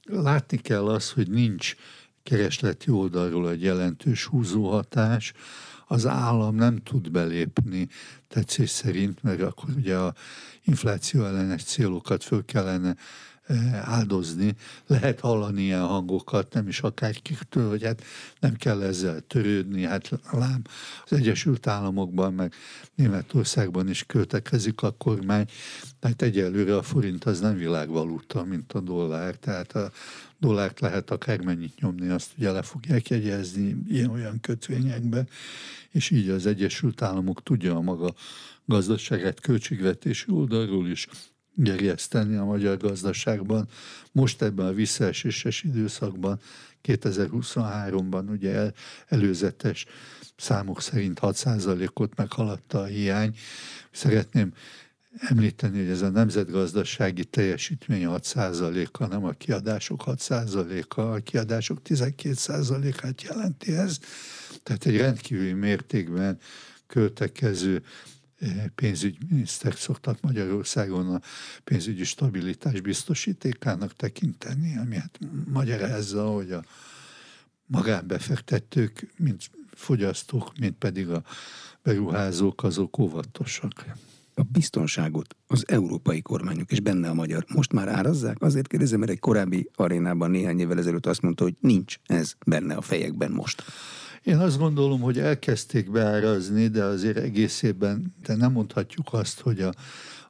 látni 0.04 0.56
kell 0.56 0.86
az, 0.86 1.10
hogy 1.10 1.30
nincs 1.30 1.74
keresleti 2.22 2.90
oldalról 2.90 3.50
egy 3.50 3.62
jelentős 3.62 4.24
húzóhatás, 4.24 5.32
az 5.86 6.06
állam 6.06 6.54
nem 6.54 6.76
tud 6.76 7.10
belépni 7.10 7.88
tetszés 8.28 8.70
szerint, 8.70 9.22
mert 9.22 9.42
akkor 9.42 9.70
ugye 9.76 9.96
a 9.96 10.14
infláció 10.64 11.24
ellenes 11.24 11.62
célokat 11.62 12.24
föl 12.24 12.44
kellene 12.44 12.96
áldozni. 13.84 14.54
Lehet 14.86 15.20
hallani 15.20 15.62
ilyen 15.62 15.86
hangokat, 15.86 16.52
nem 16.52 16.68
is 16.68 16.80
akárkiktől, 16.80 17.68
hogy 17.68 17.84
hát 17.84 18.02
nem 18.40 18.56
kell 18.56 18.82
ezzel 18.82 19.20
törődni. 19.20 19.82
Hát 19.82 20.10
lám, 20.30 20.62
az 21.04 21.12
Egyesült 21.12 21.66
Államokban, 21.66 22.34
meg 22.34 22.54
Németországban 22.94 23.88
is 23.88 24.04
költekezik 24.04 24.82
a 24.82 24.90
kormány, 24.90 25.46
tehát 25.98 26.22
egyelőre 26.22 26.76
a 26.76 26.82
forint 26.82 27.24
az 27.24 27.40
nem 27.40 27.56
világvaluta, 27.56 28.44
mint 28.44 28.72
a 28.72 28.80
dollár, 28.80 29.34
tehát 29.34 29.72
a 29.72 29.90
dollárt 30.38 30.80
lehet 30.80 31.10
akármennyit 31.10 31.80
nyomni, 31.80 32.08
azt 32.08 32.30
ugye 32.38 32.50
le 32.50 32.62
fogják 32.62 33.08
jegyezni 33.08 33.76
ilyen-olyan 33.88 34.40
kötvényekbe, 34.40 35.26
és 35.90 36.10
így 36.10 36.28
az 36.28 36.46
Egyesült 36.46 37.02
Államok 37.02 37.42
tudja 37.42 37.76
a 37.76 37.80
maga 37.80 38.14
gazdaságát 38.64 39.40
költségvetési 39.40 40.30
oldalról 40.30 40.88
is 40.88 41.08
gerjeszteni 41.56 42.36
a 42.36 42.44
magyar 42.44 42.76
gazdaságban. 42.76 43.68
Most 44.12 44.42
ebben 44.42 44.66
a 44.66 44.72
visszaeséses 44.72 45.62
időszakban, 45.62 46.40
2023-ban 46.82 48.30
ugye 48.30 48.52
el, 48.52 48.74
előzetes 49.06 49.86
számok 50.36 50.80
szerint 50.80 51.18
6%-ot 51.22 52.16
meghaladta 52.16 52.80
a 52.80 52.84
hiány. 52.84 53.36
Szeretném 53.90 54.52
említeni, 55.18 55.78
hogy 55.78 55.88
ez 55.88 56.02
a 56.02 56.08
nemzetgazdasági 56.08 57.24
teljesítmény 57.24 58.06
6%-a, 58.06 59.06
nem 59.06 59.24
a 59.24 59.30
kiadások 59.30 60.02
6%-a, 60.06 61.00
a 61.00 61.18
kiadások 61.18 61.78
12%-át 61.84 63.22
jelenti 63.22 63.72
ez. 63.72 63.98
Tehát 64.62 64.86
egy 64.86 64.96
rendkívüli 64.96 65.52
mértékben 65.52 66.38
költekező 66.86 67.82
pénzügyminiszterek 68.74 69.78
szoktak 69.78 70.20
Magyarországon 70.20 71.14
a 71.14 71.20
pénzügyi 71.64 72.04
stabilitás 72.04 72.80
biztosítékának 72.80 73.92
tekinteni, 73.92 74.76
ami 74.78 74.96
hát 74.96 75.18
magyarázza, 75.52 76.26
hogy 76.26 76.52
a 76.52 76.64
magánbefektetők, 77.66 79.12
mint 79.18 79.50
fogyasztók, 79.72 80.58
mint 80.58 80.78
pedig 80.78 81.08
a 81.08 81.22
beruházók, 81.82 82.62
azok 82.62 82.98
óvatosak. 82.98 83.84
A 84.34 84.42
biztonságot 84.42 85.36
az 85.46 85.64
európai 85.68 86.22
kormányok 86.22 86.70
és 86.70 86.80
benne 86.80 87.08
a 87.08 87.14
magyar 87.14 87.44
most 87.54 87.72
már 87.72 87.88
árazzák? 87.88 88.42
Azért 88.42 88.66
kérdezem, 88.66 88.98
mert 88.98 89.10
egy 89.10 89.18
korábbi 89.18 89.70
arénában 89.74 90.30
néhány 90.30 90.60
évvel 90.60 90.78
ezelőtt 90.78 91.06
azt 91.06 91.22
mondta, 91.22 91.44
hogy 91.44 91.56
nincs 91.60 91.96
ez 92.06 92.34
benne 92.46 92.74
a 92.74 92.80
fejekben 92.80 93.30
most. 93.30 93.62
Én 94.26 94.38
azt 94.38 94.58
gondolom, 94.58 95.00
hogy 95.00 95.18
elkezdték 95.18 95.90
beárazni, 95.90 96.68
de 96.68 96.84
azért 96.84 97.16
egészében 97.16 98.14
de 98.22 98.36
nem 98.36 98.52
mondhatjuk 98.52 99.12
azt, 99.12 99.40
hogy 99.40 99.60
a, 99.60 99.72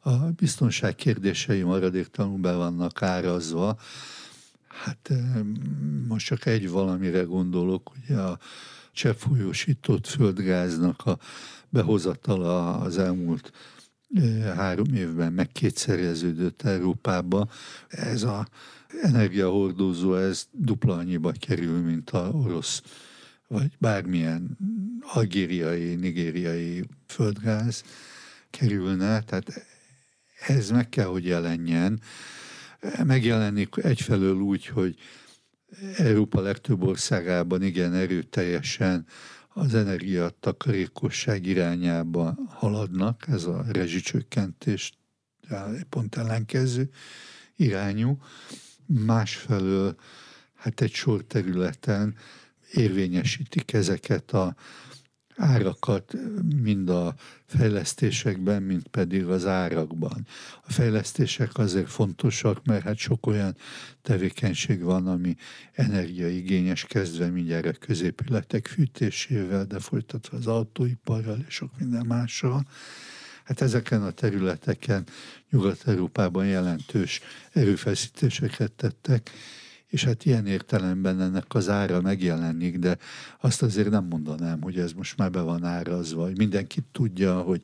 a 0.01 0.15
biztonság 0.15 0.95
kérdései 0.95 1.63
maradéktalanul 1.63 2.39
be 2.39 2.53
vannak 2.53 3.03
árazva. 3.03 3.79
Hát 4.69 5.13
most 6.09 6.27
csak 6.27 6.47
egy 6.47 6.71
valamire 6.71 7.23
gondolok, 7.23 7.93
hogy 7.95 8.17
a 8.17 8.39
cseppfolyósított 8.93 10.07
földgáznak 10.07 11.07
a 11.07 11.19
behozatala 11.69 12.79
az 12.79 12.99
elmúlt 12.99 13.53
három 14.57 14.95
évben 14.95 15.33
meg 15.33 15.53
kétszereződött 15.53 16.63
Európába. 16.63 17.49
Ez 17.89 18.23
a 18.23 18.49
energiahordozó, 19.03 20.15
ez 20.15 20.47
dupla 20.53 20.95
annyiba 20.95 21.33
kerül, 21.39 21.81
mint 21.81 22.11
a 22.11 22.31
orosz 22.33 22.83
vagy 23.47 23.73
bármilyen 23.79 24.59
algériai, 25.01 25.95
nigériai 25.95 26.85
földgáz 27.07 27.83
kerülne, 28.51 29.21
tehát 29.23 29.67
ez 30.47 30.71
meg 30.71 30.89
kell, 30.89 31.07
hogy 31.07 31.25
jelenjen. 31.25 32.01
Megjelenik 33.05 33.77
egyfelől 33.77 34.37
úgy, 34.41 34.67
hogy 34.67 34.97
Európa 35.97 36.41
legtöbb 36.41 36.83
országában 36.83 37.63
igen 37.63 37.95
erőteljesen 37.95 39.07
az 39.49 39.75
energiatakarékosság 39.75 41.47
irányába 41.47 42.35
haladnak, 42.49 43.25
ez 43.29 43.45
a 43.45 43.65
rezsicsökkentés 43.69 44.93
pont 45.89 46.17
ellenkező 46.17 46.91
irányú. 47.57 48.19
Másfelől 48.87 49.97
hát 50.55 50.81
egy 50.81 50.93
sor 50.93 51.25
területen 51.25 52.17
érvényesítik 52.73 53.73
ezeket 53.73 54.33
a 54.33 54.55
árakat 55.37 56.13
mind 56.63 56.89
a 56.89 57.15
fejlesztésekben, 57.47 58.63
mind 58.63 58.87
pedig 58.89 59.25
az 59.25 59.47
árakban. 59.47 60.27
A 60.67 60.73
fejlesztések 60.73 61.59
azért 61.59 61.89
fontosak, 61.91 62.65
mert 62.65 62.83
hát 62.83 62.97
sok 62.97 63.27
olyan 63.27 63.57
tevékenység 64.03 64.83
van, 64.83 65.07
ami 65.07 65.37
energiaigényes, 65.73 66.85
kezdve 66.85 67.27
mindjárt 67.27 67.67
a 67.67 67.73
középületek 67.73 68.67
fűtésével, 68.67 69.65
de 69.65 69.79
folytatva 69.79 70.37
az 70.37 70.47
autóiparral 70.47 71.45
és 71.49 71.55
sok 71.55 71.79
minden 71.79 72.07
mással. 72.07 72.67
Hát 73.45 73.61
ezeken 73.61 74.03
a 74.03 74.11
területeken 74.11 75.07
Nyugat-Európában 75.51 76.47
jelentős 76.47 77.21
erőfeszítéseket 77.53 78.73
tettek, 78.73 79.31
és 79.89 80.05
hát 80.05 80.25
ilyen 80.25 80.47
értelemben 80.47 81.21
ennek 81.21 81.55
az 81.55 81.69
ára 81.69 82.01
megjelenik, 82.01 82.79
de 82.79 82.99
azt 83.41 83.63
azért 83.63 83.91
nem 83.91 84.05
mondanám, 84.05 84.63
hogy 84.63 84.79
ez 84.79 84.93
most 84.93 85.17
már 85.17 85.31
be 85.31 85.41
van 85.41 85.65
árazva. 85.65 86.29
Mindenki 86.37 86.81
tudja, 86.93 87.41
hogy 87.41 87.61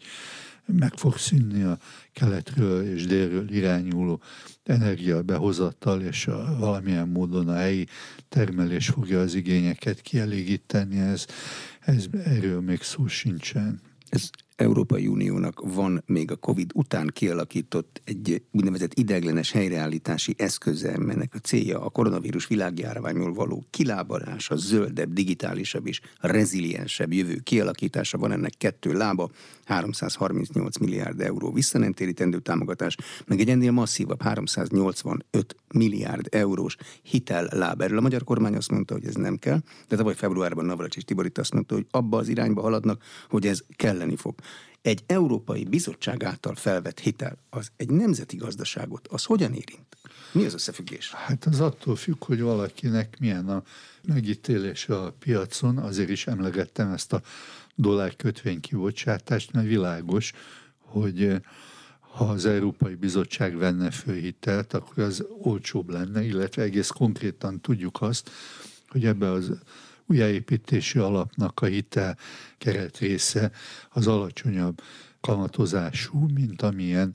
meg 0.67 0.93
fog 0.95 1.17
szűnni 1.17 1.63
a 1.63 1.79
keletről 2.13 2.87
és 2.87 3.07
délről 3.07 3.51
irányuló 3.51 4.21
energiabehozattal, 4.65 6.01
és 6.01 6.27
a, 6.27 6.57
valamilyen 6.59 7.09
módon 7.09 7.49
a 7.49 7.55
helyi 7.55 7.87
termelés 8.29 8.89
fogja 8.89 9.21
az 9.21 9.35
igényeket 9.35 10.01
kielégíteni, 10.01 10.99
ez, 10.99 11.27
ez 11.81 12.07
erről 12.25 12.61
még 12.61 12.83
szó 12.83 13.07
sincsen. 13.07 13.81
Ez 14.09 14.31
Európai 14.57 15.07
Uniónak 15.07 15.61
van 15.75 16.03
még 16.07 16.31
a 16.31 16.37
Covid 16.37 16.71
után 16.75 17.11
kialakított 17.13 18.01
egy 18.05 18.43
úgynevezett 18.51 18.95
ideglenes 18.95 19.53
helyreállítási 19.53 20.35
eszköze, 20.39 20.93
ennek 20.93 21.35
a 21.35 21.39
célja 21.39 21.85
a 21.85 21.91
koronavírus 21.91 22.47
világjárványról 22.47 23.33
való 23.33 23.65
kilábalása, 23.71 24.57
zöldebb, 24.57 25.13
digitálisabb 25.13 25.87
és 25.87 26.01
reziliensebb 26.21 27.13
jövő 27.13 27.37
kialakítása 27.37 28.19
van 28.19 28.33
ennek 28.33 28.53
kettő 28.59 28.93
lába, 28.93 29.31
338 29.65 30.77
milliárd 30.77 31.21
euró 31.21 31.53
visszanemtérítendő 31.53 32.39
támogatás, 32.39 32.97
meg 33.27 33.41
egy 33.41 33.49
ennél 33.49 33.71
masszívabb 33.73 34.23
385 34.23 35.57
milliárd 35.73 36.27
eurós 36.31 36.77
hitel 37.03 37.49
láb. 37.51 37.81
Erről 37.81 37.99
a 37.99 38.01
magyar 38.01 38.25
kormány 38.25 38.55
azt 38.55 38.71
mondta, 38.71 38.95
hogy 38.95 39.07
ez 39.07 39.15
nem 39.15 39.37
kell, 39.37 39.61
de 39.89 39.97
tavaly 39.97 40.15
februárban 40.15 40.65
Navracsis 40.65 41.05
Tiborit 41.05 41.39
azt 41.39 41.53
mondta, 41.53 41.75
hogy 41.75 41.87
abba 41.91 42.19
az 42.19 42.29
irányba 42.29 42.61
haladnak, 42.61 43.03
hogy 43.29 43.47
ez 43.47 43.63
kelleni 43.77 44.17
fog. 44.17 44.35
Egy 44.83 45.03
Európai 45.07 45.65
Bizottság 45.65 46.25
által 46.25 46.55
felvett 46.55 47.01
hitel, 47.01 47.39
az 47.51 47.71
egy 47.77 47.91
nemzeti 47.91 48.37
gazdaságot, 48.37 49.09
az 49.09 49.25
hogyan 49.25 49.53
érint? 49.53 49.97
Mi 50.33 50.45
az 50.45 50.55
összefüggés? 50.55 51.13
Hát 51.13 51.45
az 51.45 51.61
attól 51.61 51.97
függ, 51.97 52.25
hogy 52.25 52.41
valakinek 52.41 53.17
milyen 53.21 53.49
a 53.49 53.63
megítélése 54.09 54.99
a 54.99 55.13
piacon, 55.13 55.79
azért 55.79 56.09
is 56.09 56.27
emlegettem 56.27 56.93
ezt 56.93 57.13
a 57.13 57.23
dollár 57.75 58.17
kötvény 58.17 58.61
kibocsátást, 58.61 59.53
mert 59.53 59.67
világos, 59.67 60.33
hogy 60.79 61.23
eh, 61.23 61.41
ha 61.99 62.25
az 62.25 62.47
Európai 62.47 62.95
Bizottság 62.95 63.57
venne 63.57 63.91
föl 63.91 64.15
hitelt, 64.15 64.73
akkor 64.73 65.03
az 65.03 65.25
olcsóbb 65.43 65.91
lenne, 65.91 66.25
illetve 66.25 66.63
egész 66.63 66.89
konkrétan 66.89 67.61
tudjuk 67.61 68.01
azt, 68.01 68.31
hogy 68.89 69.05
ebbe 69.05 69.31
az 69.31 69.51
újjáépítési 70.13 70.99
alapnak 70.99 71.61
a 71.61 71.67
hitel 71.67 72.19
keret 72.59 72.99
része 72.99 73.51
az 73.91 74.07
alacsonyabb 74.07 74.83
kamatozású, 75.21 76.29
mint 76.35 76.63
amilyen 76.63 77.15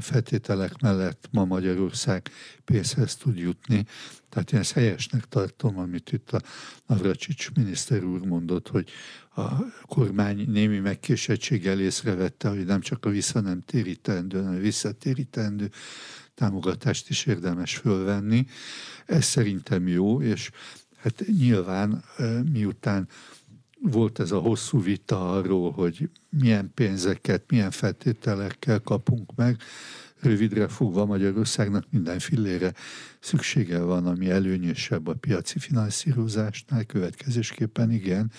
feltételek 0.00 0.80
mellett 0.80 1.28
ma 1.30 1.44
Magyarország 1.44 2.30
pénzhez 2.64 3.16
tud 3.16 3.38
jutni. 3.38 3.86
Tehát 4.28 4.52
én 4.52 4.58
ezt 4.58 4.72
helyesnek 4.72 5.24
tartom, 5.24 5.78
amit 5.78 6.12
itt 6.12 6.30
a 6.30 6.40
Navracsics 6.86 7.50
miniszter 7.54 8.04
úr 8.04 8.20
mondott, 8.20 8.68
hogy 8.68 8.90
a 9.34 9.48
kormány 9.82 10.50
némi 10.50 10.78
megkésettséggel 10.78 11.80
észrevette, 11.80 12.48
hogy 12.48 12.64
nem 12.64 12.80
csak 12.80 13.04
a 13.04 13.10
vissza 13.10 13.40
nem 13.40 13.60
térítendő, 13.60 14.38
hanem 14.38 14.54
a 14.54 14.60
visszatérítendő 14.60 15.70
támogatást 16.34 17.08
is 17.08 17.26
érdemes 17.26 17.76
fölvenni. 17.76 18.46
Ez 19.06 19.24
szerintem 19.24 19.88
jó, 19.88 20.22
és 20.22 20.50
hát 21.06 21.24
nyilván 21.38 22.04
miután 22.52 23.08
volt 23.80 24.18
ez 24.18 24.30
a 24.30 24.38
hosszú 24.38 24.82
vita 24.82 25.32
arról, 25.32 25.70
hogy 25.70 26.10
milyen 26.28 26.70
pénzeket, 26.74 27.42
milyen 27.48 27.70
feltételekkel 27.70 28.80
kapunk 28.80 29.34
meg. 29.34 29.56
rövidre 30.20 30.68
fogva 30.68 31.04
Magyarországnak 31.04 31.84
minden 31.90 32.18
fillére 32.18 32.72
szüksége 33.20 33.78
van, 33.78 34.06
ami 34.06 34.30
előnyösebb 34.30 35.06
a 35.06 35.14
piaci 35.14 35.58
finanszírozásnál, 35.58 36.84
következésképpen 36.84 37.90
igen, 37.90 38.32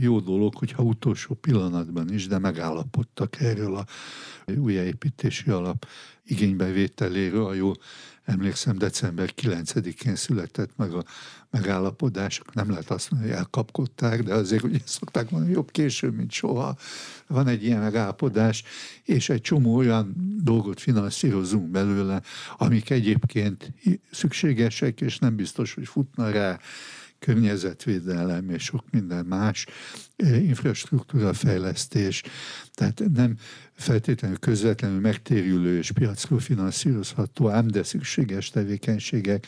jó 0.00 0.20
dolog, 0.20 0.54
hogyha 0.54 0.82
utolsó 0.82 1.34
pillanatban 1.34 2.12
is, 2.12 2.26
de 2.26 2.38
megállapodtak 2.38 3.40
erről 3.40 3.76
a 3.76 3.86
újjáépítési 4.56 5.50
alap 5.50 5.86
igénybevételéről, 6.24 7.46
a 7.46 7.54
jó 7.54 7.72
emlékszem, 8.26 8.78
december 8.78 9.32
9-én 9.42 10.16
született 10.16 10.70
meg 10.76 10.92
a 10.92 11.04
megállapodás, 11.50 12.40
nem 12.52 12.70
lehet 12.70 12.90
azt 12.90 13.10
mondani, 13.10 13.32
hogy 13.32 13.40
elkapkodták, 13.40 14.22
de 14.22 14.34
azért 14.34 14.62
ugye 14.62 14.78
szokták 14.84 15.30
mondani, 15.30 15.52
jobb 15.52 15.70
később, 15.70 16.14
mint 16.14 16.30
soha. 16.30 16.76
Van 17.26 17.48
egy 17.48 17.64
ilyen 17.64 17.80
megállapodás, 17.80 18.62
és 19.02 19.28
egy 19.28 19.40
csomó 19.40 19.76
olyan 19.76 20.36
dolgot 20.42 20.80
finanszírozunk 20.80 21.70
belőle, 21.70 22.22
amik 22.56 22.90
egyébként 22.90 23.72
szükségesek, 24.10 25.00
és 25.00 25.18
nem 25.18 25.36
biztos, 25.36 25.74
hogy 25.74 25.86
futna 25.86 26.30
rá 26.30 26.58
környezetvédelem 27.18 28.50
és 28.50 28.62
sok 28.62 28.84
minden 28.90 29.26
más, 29.26 29.66
infrastruktúra 30.24 31.32
fejlesztés, 31.32 32.22
tehát 32.74 33.02
nem 33.12 33.36
feltétlenül 33.76 34.36
közvetlenül 34.36 35.00
megtérülő 35.00 35.78
és 35.78 35.90
piacról 35.90 36.38
finanszírozható, 36.38 37.48
ám 37.48 37.66
de 37.66 37.82
szükséges 37.82 38.50
tevékenységek. 38.50 39.46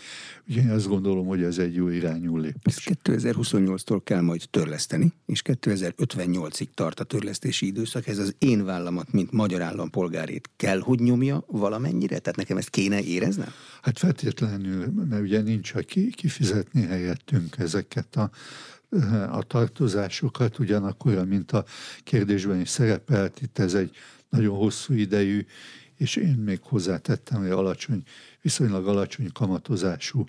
Ugye 0.48 0.60
én 0.60 0.70
azt 0.70 0.88
gondolom, 0.88 1.26
hogy 1.26 1.42
ez 1.42 1.58
egy 1.58 1.74
jó 1.74 1.88
irányú 1.88 2.36
lépés. 2.36 2.88
2028-tól 3.04 4.00
kell 4.04 4.20
majd 4.20 4.42
törleszteni, 4.50 5.12
és 5.26 5.42
2058-ig 5.44 6.66
tart 6.74 7.00
a 7.00 7.04
törlesztési 7.04 7.66
időszak. 7.66 8.06
Ez 8.06 8.18
az 8.18 8.34
én 8.38 8.64
vállamat, 8.64 9.12
mint 9.12 9.32
magyar 9.32 9.62
állampolgárét 9.62 10.50
kell, 10.56 10.80
hogy 10.80 11.00
nyomja 11.00 11.44
valamennyire? 11.46 12.18
Tehát 12.18 12.36
nekem 12.36 12.56
ezt 12.56 12.70
kéne 12.70 13.02
éreznem? 13.02 13.52
Hát 13.82 13.98
feltétlenül, 13.98 14.86
mert 15.08 15.22
ugye 15.22 15.40
nincs, 15.40 15.74
aki 15.74 16.10
kifizetni 16.10 16.82
helyettünk 16.82 17.58
ezeket 17.58 18.16
a 18.16 18.30
a 19.30 19.42
tartozásokat, 19.42 20.58
ugyanakkor, 20.58 21.24
mint 21.24 21.52
a 21.52 21.64
kérdésben 22.04 22.60
is 22.60 22.68
szerepelt, 22.68 23.42
itt 23.42 23.58
ez 23.58 23.74
egy 23.74 23.96
nagyon 24.28 24.56
hosszú 24.56 24.94
idejű, 24.94 25.46
és 25.96 26.16
én 26.16 26.36
még 26.44 26.58
hozzátettem, 26.62 27.40
hogy 27.40 27.50
alacsony, 27.50 28.02
viszonylag 28.40 28.86
alacsony 28.86 29.32
kamatozású 29.32 30.24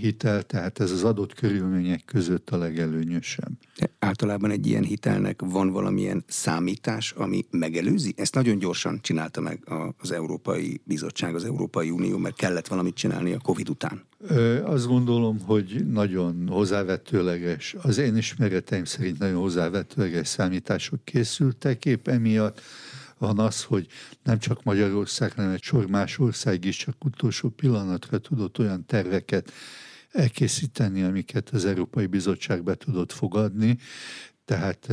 hitel, 0.00 0.42
tehát 0.42 0.80
ez 0.80 0.90
az 0.90 1.04
adott 1.04 1.34
körülmények 1.34 2.04
között 2.04 2.50
a 2.50 2.56
legelőnyösebb. 2.56 3.52
Általában 3.98 4.50
egy 4.50 4.66
ilyen 4.66 4.82
hitelnek 4.82 5.40
van 5.44 5.70
valamilyen 5.70 6.24
számítás, 6.26 7.12
ami 7.12 7.46
megelőzi? 7.50 8.14
Ezt 8.16 8.34
nagyon 8.34 8.58
gyorsan 8.58 8.98
csinálta 9.02 9.40
meg 9.40 9.68
az 9.98 10.10
Európai 10.10 10.80
Bizottság, 10.84 11.34
az 11.34 11.44
Európai 11.44 11.90
Unió, 11.90 12.18
mert 12.18 12.36
kellett 12.36 12.66
valamit 12.66 12.94
csinálni 12.94 13.32
a 13.32 13.38
Covid 13.38 13.68
után. 13.68 14.02
Ö, 14.18 14.64
azt 14.64 14.86
gondolom, 14.86 15.40
hogy 15.40 15.86
nagyon 15.90 16.48
hozzávetőleges, 16.48 17.76
az 17.82 17.98
én 17.98 18.16
ismereteim 18.16 18.84
szerint 18.84 19.18
nagyon 19.18 19.40
hozzávetőleges 19.40 20.28
számítások 20.28 21.04
készültek, 21.04 21.84
épp 21.84 22.08
emiatt 22.08 22.60
van 23.20 23.38
az, 23.38 23.62
hogy 23.62 23.86
nem 24.22 24.38
csak 24.38 24.62
Magyarország, 24.62 25.32
hanem 25.32 25.50
egy 25.50 25.62
sor 25.62 25.86
más 25.86 26.18
ország 26.18 26.64
is 26.64 26.76
csak 26.76 27.04
utolsó 27.04 27.48
pillanatra 27.48 28.18
tudott 28.18 28.58
olyan 28.58 28.86
terveket 28.86 29.52
elkészíteni, 30.10 31.02
amiket 31.02 31.48
az 31.48 31.64
Európai 31.64 32.06
Bizottság 32.06 32.62
be 32.62 32.74
tudott 32.74 33.12
fogadni. 33.12 33.78
Tehát 34.44 34.92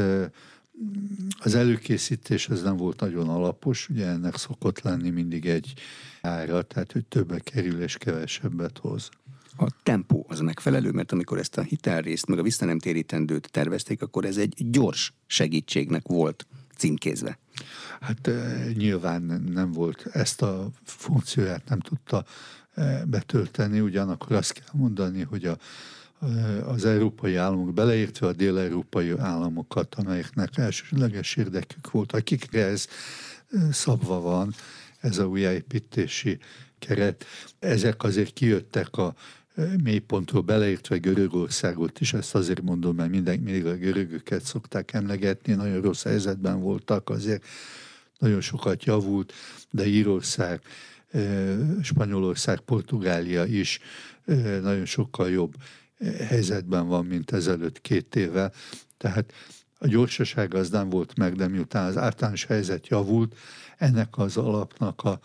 az 1.40 1.56
előkészítés 1.56 2.50
ez 2.50 2.62
nem 2.62 2.78
volt 2.78 3.00
nagyon 3.00 3.30
alapos, 3.30 3.90
ugye 3.90 4.06
ennek 4.06 4.36
szokott 4.36 4.82
lenni 4.82 5.10
mindig 5.10 5.46
egy 5.46 5.74
ára, 6.22 6.62
tehát 6.62 6.92
hogy 6.92 7.06
többe 7.06 7.40
kerül 7.40 7.82
és 7.82 7.98
kevesebbet 7.98 8.78
hoz. 8.78 9.10
A 9.58 9.68
tempó 9.84 10.26
az 10.30 10.40
megfelelő, 10.40 10.92
mert 10.92 11.12
amikor 11.12 11.38
ezt 11.38 11.58
a 11.58 11.62
hitelrészt, 11.62 12.28
meg 12.28 12.40
a 12.40 12.44
visszanemtérítendőt 12.44 13.52
tervezték, 13.52 14.02
akkor 14.02 14.26
ez 14.26 14.38
egy 14.38 14.70
gyors 14.70 15.14
segítségnek 15.26 16.08
volt 16.08 16.48
címkézve. 16.78 17.40
Hát 18.00 18.30
nyilván 18.74 19.22
nem 19.54 19.72
volt 19.72 20.06
ezt 20.12 20.42
a 20.42 20.70
funkcióját, 20.84 21.70
nem 21.70 21.80
tudta 21.80 22.26
betölteni, 23.06 23.80
ugyanakkor 23.80 24.36
azt 24.36 24.52
kell 24.52 24.68
mondani, 24.74 25.22
hogy 25.22 25.46
a, 25.46 25.58
az 26.66 26.86
európai 26.86 27.36
államok, 27.36 27.74
beleértve 27.74 28.28
a 28.28 28.34
dél-európai 28.34 29.14
államokat, 29.18 29.96
amelyeknek 29.96 30.58
elsőleges 30.58 31.36
érdekük 31.36 31.92
volt, 31.92 32.12
akikre 32.12 32.66
ez 32.66 32.88
szabva 33.72 34.22
van, 34.22 34.54
ez 35.00 35.18
a 35.18 35.26
újjáépítési 35.26 36.40
keret, 36.80 37.26
ezek 37.60 38.04
azért 38.04 38.34
kijöttek 38.34 38.98
a 38.98 39.16
mélypontról 39.84 40.42
beleértve 40.42 40.98
Görögországot 40.98 42.00
is, 42.00 42.14
ezt 42.14 42.36
azért 42.36 42.62
mondom, 42.62 42.96
mert 42.96 43.10
minden, 43.10 43.40
mindig 43.40 43.66
a 43.66 43.76
görögöket 43.76 44.44
szokták 44.44 44.94
emlegetni, 44.94 45.54
nagyon 45.54 45.82
rossz 45.82 46.04
helyzetben 46.04 46.60
voltak, 46.60 47.10
azért 47.10 47.46
nagyon 48.20 48.42
sokat 48.42 48.84
javult, 48.84 49.34
de 49.72 49.88
Írország, 49.88 50.62
Spanyolország, 51.82 52.60
Portugália 52.60 53.46
is 53.46 53.80
nagyon 54.62 54.86
sokkal 54.86 55.30
jobb 55.30 55.56
helyzetben 56.28 56.88
van, 56.88 57.06
mint 57.06 57.32
ezelőtt 57.32 57.82
két 57.82 58.16
évvel. 58.16 58.54
Tehát 58.98 59.34
a 59.80 59.88
gyorsaság 59.88 60.54
az 60.54 60.70
nem 60.70 60.90
volt 60.90 61.18
meg, 61.18 61.36
de 61.36 61.48
miután 61.48 61.86
az 61.86 61.98
általános 61.98 62.46
helyzet 62.46 62.88
javult, 62.88 63.36
ennek 63.78 64.18
az 64.18 64.38
alapnak 64.38 65.04
a 65.04 65.20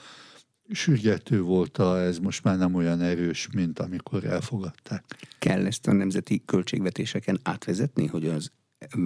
sürgető 0.70 1.42
volt, 1.42 1.78
a, 1.78 2.00
ez 2.00 2.18
most 2.18 2.44
már 2.44 2.58
nem 2.58 2.74
olyan 2.74 3.00
erős, 3.00 3.48
mint 3.54 3.78
amikor 3.78 4.24
elfogadták. 4.24 5.04
Kell 5.38 5.66
ezt 5.66 5.86
a 5.86 5.92
nemzeti 5.92 6.42
költségvetéseken 6.46 7.38
átvezetni, 7.42 8.06
hogy 8.06 8.26
az 8.26 8.50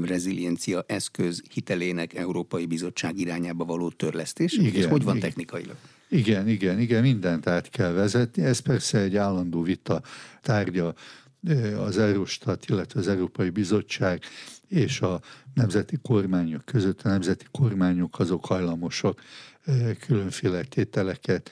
reziliencia 0.02 0.84
eszköz 0.86 1.42
hitelének 1.50 2.14
Európai 2.14 2.66
Bizottság 2.66 3.18
irányába 3.18 3.64
való 3.64 3.90
törlesztés? 3.90 4.52
Igen, 4.52 4.74
és 4.74 4.84
hogy 4.84 5.02
van 5.02 5.16
igen. 5.16 5.28
technikailag? 5.28 5.76
Igen, 6.08 6.48
igen, 6.48 6.80
igen, 6.80 7.02
mindent 7.02 7.46
át 7.46 7.68
kell 7.68 7.92
vezetni. 7.92 8.42
Ez 8.42 8.58
persze 8.58 8.98
egy 8.98 9.16
állandó 9.16 9.62
vita 9.62 10.02
tárgya 10.40 10.94
az 11.78 11.98
Eurostat, 11.98 12.68
illetve 12.68 13.00
az 13.00 13.08
Európai 13.08 13.50
Bizottság 13.50 14.22
és 14.68 15.00
a 15.00 15.20
nemzeti 15.54 15.96
kormányok 16.02 16.64
között. 16.64 17.02
A 17.02 17.08
nemzeti 17.08 17.44
kormányok 17.50 18.18
azok 18.18 18.44
hajlamosak 18.44 19.22
különféle 20.00 20.62
tételeket 20.62 21.50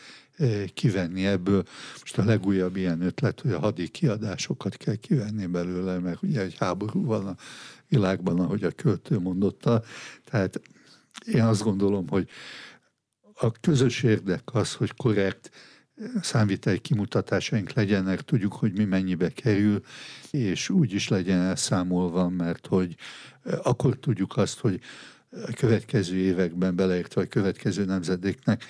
kivenni 0.75 1.27
ebből. 1.27 1.65
Most 2.01 2.19
a 2.19 2.25
legújabb 2.25 2.77
ilyen 2.77 3.01
ötlet, 3.01 3.41
hogy 3.41 3.53
a 3.53 3.59
hadi 3.59 3.89
kiadásokat 3.89 4.77
kell 4.77 4.95
kivenni 4.95 5.47
belőle, 5.47 5.99
mert 5.99 6.23
ugye 6.23 6.41
egy 6.41 6.57
háború 6.59 7.05
van 7.05 7.27
a 7.27 7.37
világban, 7.89 8.41
ahogy 8.41 8.65
a 8.65 8.71
költő 8.71 9.19
mondotta. 9.19 9.83
Tehát 10.25 10.61
én 11.27 11.43
azt 11.43 11.63
gondolom, 11.63 12.09
hogy 12.09 12.29
a 13.35 13.53
közös 13.53 14.03
érdek 14.03 14.43
az, 14.45 14.75
hogy 14.75 14.95
korrekt 14.97 15.51
számviteli 16.21 16.79
kimutatásaink 16.79 17.73
legyenek, 17.73 18.21
tudjuk, 18.21 18.53
hogy 18.53 18.73
mi 18.73 18.85
mennyibe 18.85 19.29
kerül, 19.29 19.81
és 20.31 20.69
úgy 20.69 20.93
is 20.93 21.09
legyen 21.09 21.41
elszámolva, 21.41 22.29
mert 22.29 22.67
hogy 22.67 22.97
akkor 23.63 23.99
tudjuk 23.99 24.37
azt, 24.37 24.59
hogy 24.59 24.81
a 25.47 25.53
következő 25.57 26.17
években 26.17 26.77
beleértve 26.77 27.21
a 27.21 27.27
következő 27.27 27.85
nemzedéknek 27.85 28.65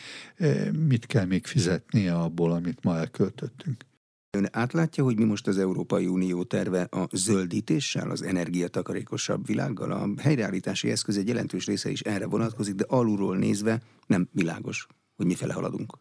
mit 0.86 1.06
kell 1.06 1.24
még 1.24 1.46
fizetnie 1.46 2.14
abból, 2.14 2.52
amit 2.52 2.84
ma 2.84 2.96
elköltöttünk. 2.96 3.84
Ön 4.30 4.48
átlátja, 4.52 5.04
hogy 5.04 5.16
mi 5.16 5.24
most 5.24 5.46
az 5.46 5.58
Európai 5.58 6.06
Unió 6.06 6.42
terve 6.42 6.86
a 6.90 7.08
zöldítéssel, 7.12 8.10
az 8.10 8.22
energiatakarékosabb 8.22 9.46
világgal? 9.46 9.92
A 9.92 10.20
helyreállítási 10.20 10.90
eszköz 10.90 11.16
egy 11.16 11.28
jelentős 11.28 11.66
része 11.66 11.90
is 11.90 12.00
erre 12.00 12.26
vonatkozik, 12.26 12.74
de 12.74 12.84
alulról 12.88 13.36
nézve 13.36 13.82
nem 14.06 14.28
világos, 14.32 14.86
hogy 15.16 15.26
mifele 15.26 15.52
haladunk. 15.52 15.98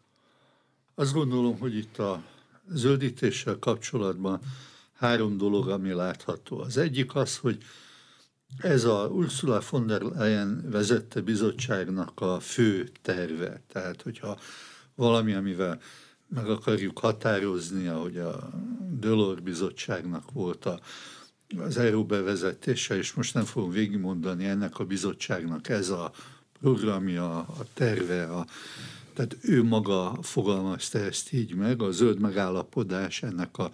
Azt 0.94 1.12
gondolom, 1.12 1.58
hogy 1.58 1.76
itt 1.76 1.98
a 1.98 2.22
zöldítéssel 2.68 3.58
kapcsolatban 3.58 4.40
három 4.92 5.36
dolog, 5.36 5.68
ami 5.68 5.92
látható. 5.92 6.58
Az 6.58 6.76
egyik 6.76 7.14
az, 7.14 7.36
hogy 7.36 7.58
ez 8.58 8.84
a 8.84 9.08
Ursula 9.12 9.60
von 9.70 9.86
der 9.86 10.00
Leyen 10.00 10.64
vezette 10.70 11.20
bizottságnak 11.20 12.20
a 12.20 12.40
fő 12.40 12.88
terve. 13.02 13.62
Tehát, 13.72 14.02
hogyha 14.02 14.38
valami, 14.94 15.32
amivel 15.32 15.80
meg 16.28 16.50
akarjuk 16.50 16.98
határozni, 16.98 17.86
ahogy 17.86 18.18
a 18.18 18.50
Delors 19.00 19.40
bizottságnak 19.40 20.32
volt 20.32 20.64
a, 20.64 20.80
az 21.58 21.76
euró 21.76 22.04
bevezetése, 22.04 22.96
és 22.96 23.12
most 23.12 23.34
nem 23.34 23.44
fogom 23.44 23.70
végigmondani 23.70 24.44
ennek 24.44 24.78
a 24.78 24.84
bizottságnak 24.84 25.68
ez 25.68 25.88
a 25.88 26.12
programja, 26.60 27.38
a 27.38 27.64
terve, 27.74 28.24
a, 28.24 28.46
tehát 29.14 29.36
ő 29.40 29.62
maga 29.62 30.18
fogalmazta 30.22 30.98
ezt 30.98 31.32
így 31.32 31.54
meg, 31.54 31.82
a 31.82 31.90
zöld 31.90 32.20
megállapodás 32.20 33.22
ennek 33.22 33.58
a, 33.58 33.70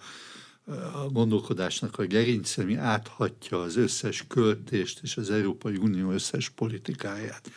a 0.93 1.09
gondolkodásnak 1.11 1.99
a 1.99 2.05
gerince, 2.05 2.61
ami 2.61 2.75
áthatja 2.75 3.61
az 3.61 3.75
összes 3.75 4.25
költést 4.27 4.99
és 5.03 5.17
az 5.17 5.29
Európai 5.29 5.75
Unió 5.75 6.11
összes 6.11 6.49
politikáját. 6.49 7.51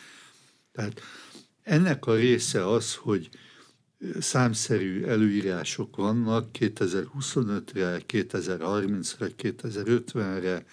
Tehát 0.71 1.01
Ennek 1.65 2.05
a 2.05 2.15
része 2.15 2.69
az, 2.69 2.95
hogy 2.95 3.29
számszerű 4.19 5.03
előírások 5.03 5.95
vannak 5.95 6.49
2025-re, 6.59 8.01
2030-re, 8.07 9.27
2050-re, 9.37 10.65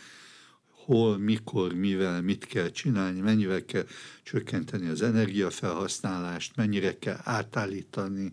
hol, 0.69 1.19
mikor, 1.19 1.73
mivel, 1.73 2.23
mit 2.23 2.45
kell 2.45 2.71
csinálni, 2.71 3.21
mennyivel 3.21 3.65
kell 3.65 3.87
csökkenteni 4.23 4.89
az 4.89 5.03
energiafelhasználást, 5.03 6.57
mennyire 6.57 6.99
kell 6.99 7.21
átállítani 7.23 8.33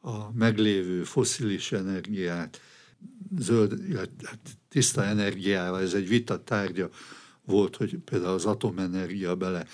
a 0.00 0.32
meglévő 0.32 1.04
foszilis 1.04 1.72
energiát, 1.72 2.60
zöld, 3.38 3.96
hát 4.24 4.38
tiszta 4.68 5.04
energiával, 5.04 5.80
ez 5.80 5.94
egy 5.94 6.08
vita 6.08 6.44
tárgya 6.44 6.88
volt, 7.44 7.76
hogy 7.76 7.96
például 8.04 8.34
az 8.34 8.44
atomenergia 8.44 9.36
bele 9.36 9.66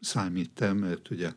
számít 0.00 0.72
mert 0.80 1.10
ugye 1.10 1.32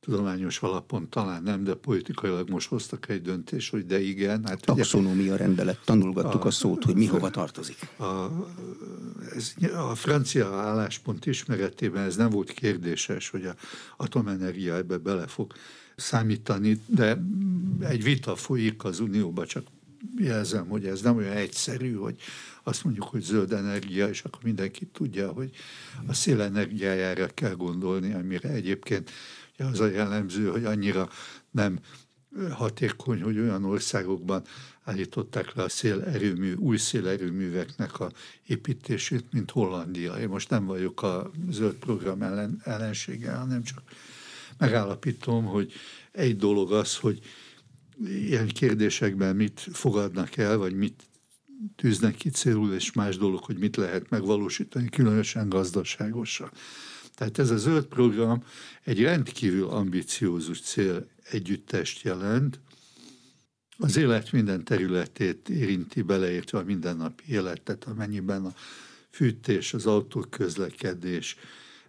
tudományos 0.00 0.58
alapon 0.60 1.08
talán 1.08 1.42
nem, 1.42 1.64
de 1.64 1.74
politikailag 1.74 2.50
most 2.50 2.68
hoztak 2.68 3.08
egy 3.08 3.22
döntést, 3.22 3.70
hogy 3.70 3.86
de 3.86 4.00
igen. 4.00 4.44
Hát 4.46 4.60
Taxonómia 4.60 5.36
rendelet, 5.36 5.80
tanulgattuk 5.84 6.44
a, 6.44 6.46
a 6.46 6.50
szót, 6.50 6.84
hogy 6.84 6.94
mi 6.94 7.06
hova 7.06 7.30
tartozik. 7.30 7.88
A, 7.98 8.26
ez, 9.34 9.54
a 9.74 9.94
francia 9.94 10.46
álláspont 10.46 11.26
ismeretében 11.26 12.04
ez 12.04 12.16
nem 12.16 12.30
volt 12.30 12.50
kérdéses, 12.50 13.28
hogy 13.28 13.44
a 13.44 13.54
atomenergia 13.96 14.74
ebbe 14.74 14.96
bele 14.96 15.26
fog 15.26 15.52
számítani, 15.96 16.80
de 16.86 17.22
egy 17.80 18.02
vita 18.02 18.36
folyik 18.36 18.84
az 18.84 19.00
Unióban, 19.00 19.46
csak 19.46 19.66
jelzem, 20.16 20.68
hogy 20.68 20.86
ez 20.86 21.00
nem 21.00 21.16
olyan 21.16 21.36
egyszerű, 21.36 21.94
hogy 21.94 22.20
azt 22.62 22.84
mondjuk, 22.84 23.04
hogy 23.04 23.22
zöld 23.22 23.52
energia, 23.52 24.08
és 24.08 24.22
akkor 24.22 24.42
mindenki 24.42 24.86
tudja, 24.86 25.32
hogy 25.32 25.50
a 26.06 26.14
szélenergiájára 26.14 27.26
kell 27.26 27.54
gondolni, 27.54 28.12
amire 28.12 28.48
egyébként 28.48 29.10
az 29.58 29.80
a 29.80 29.86
jellemző, 29.86 30.48
hogy 30.48 30.64
annyira 30.64 31.08
nem 31.50 31.78
hatékony, 32.50 33.22
hogy 33.22 33.38
olyan 33.38 33.64
országokban 33.64 34.42
állították 34.84 35.54
le 35.54 35.62
a 35.62 35.68
szélerőmű, 35.68 36.54
új 36.54 36.76
szélerőműveknek 36.76 38.00
a 38.00 38.12
építését, 38.46 39.24
mint 39.32 39.50
Hollandia. 39.50 40.18
Én 40.18 40.28
most 40.28 40.50
nem 40.50 40.64
vagyok 40.64 41.02
a 41.02 41.30
zöld 41.50 41.74
program 41.74 42.22
ellen, 42.22 42.60
ellensége, 42.64 43.32
hanem 43.32 43.62
csak 43.62 43.82
megállapítom, 44.58 45.44
hogy 45.44 45.72
egy 46.12 46.36
dolog 46.36 46.72
az, 46.72 46.96
hogy 46.96 47.20
ilyen 48.06 48.48
kérdésekben 48.48 49.36
mit 49.36 49.60
fogadnak 49.72 50.36
el, 50.36 50.56
vagy 50.56 50.74
mit 50.74 51.02
tűznek 51.76 52.14
ki 52.14 52.30
célul, 52.30 52.74
és 52.74 52.92
más 52.92 53.16
dolog, 53.16 53.44
hogy 53.44 53.58
mit 53.58 53.76
lehet 53.76 54.10
megvalósítani, 54.10 54.88
különösen 54.88 55.48
gazdaságosan. 55.48 56.50
Tehát 57.14 57.38
ez 57.38 57.50
a 57.50 57.56
zöld 57.56 57.84
program 57.84 58.44
egy 58.82 59.02
rendkívül 59.02 59.68
ambiciózus 59.68 60.60
cél 60.60 61.08
együttest 61.30 62.02
jelent, 62.02 62.60
az 63.78 63.96
élet 63.96 64.32
minden 64.32 64.64
területét 64.64 65.48
érinti, 65.48 66.02
beleértve 66.02 66.58
a 66.58 66.64
mindennapi 66.64 67.24
életet, 67.26 67.84
amennyiben 67.84 68.44
a 68.44 68.54
fűtés, 69.10 69.74
az 69.74 69.86
autóközlekedés 69.86 71.36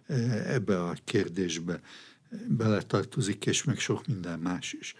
eh, 0.06 0.54
ebbe 0.54 0.82
a 0.82 0.96
kérdésbe 1.04 1.80
beletartozik, 2.48 3.46
és 3.46 3.64
meg 3.64 3.78
sok 3.78 4.06
minden 4.06 4.38
más 4.38 4.72
is. 4.72 4.94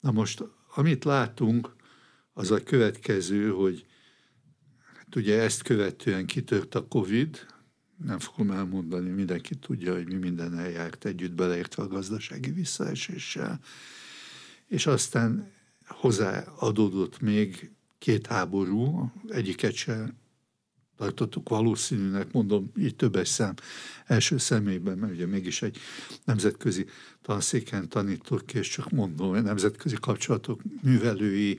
Na 0.00 0.10
most, 0.10 0.44
amit 0.74 1.04
látunk, 1.04 1.76
az 2.32 2.50
a 2.50 2.62
következő, 2.62 3.50
hogy 3.50 3.86
hát 4.96 5.16
ugye 5.16 5.40
ezt 5.40 5.62
követően 5.62 6.26
kitört 6.26 6.74
a 6.74 6.86
Covid, 6.86 7.46
nem 8.04 8.18
fogom 8.18 8.50
elmondani, 8.50 9.10
mindenki 9.10 9.54
tudja, 9.54 9.94
hogy 9.94 10.06
mi 10.06 10.14
minden 10.14 10.58
eljárt 10.58 11.04
együtt 11.04 11.32
beleértve 11.32 11.82
a 11.82 11.88
gazdasági 11.88 12.50
visszaeséssel, 12.50 13.60
és 14.66 14.86
aztán 14.86 15.52
hozzáadódott 15.86 17.20
még 17.20 17.70
két 17.98 18.26
háború, 18.26 19.12
egyiket 19.28 19.74
se 19.74 20.14
tartottuk 20.98 21.48
valószínűnek, 21.48 22.32
mondom 22.32 22.72
így 22.78 22.96
többes 22.96 23.28
szám 23.28 23.54
első 24.06 24.38
személyben, 24.38 24.98
mert 24.98 25.12
ugye 25.12 25.26
mégis 25.26 25.62
egy 25.62 25.78
nemzetközi 26.24 26.86
tanszéken 27.22 27.88
tanítok, 27.88 28.54
és 28.54 28.68
csak 28.68 28.90
mondom, 28.90 29.28
hogy 29.28 29.42
nemzetközi 29.42 29.96
kapcsolatok 30.00 30.60
művelői, 30.82 31.58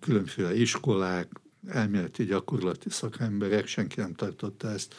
különféle 0.00 0.56
iskolák, 0.56 1.30
elméleti 1.68 2.24
gyakorlati 2.24 2.90
szakemberek, 2.90 3.66
senki 3.66 4.00
nem 4.00 4.14
tartotta 4.14 4.70
ezt 4.70 4.94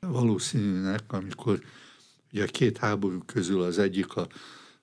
valószínűnek, 0.00 1.12
amikor 1.12 1.60
ugye 2.32 2.42
a 2.42 2.46
két 2.46 2.78
háború 2.78 3.18
közül 3.26 3.62
az 3.62 3.78
egyik 3.78 4.16
a 4.16 4.26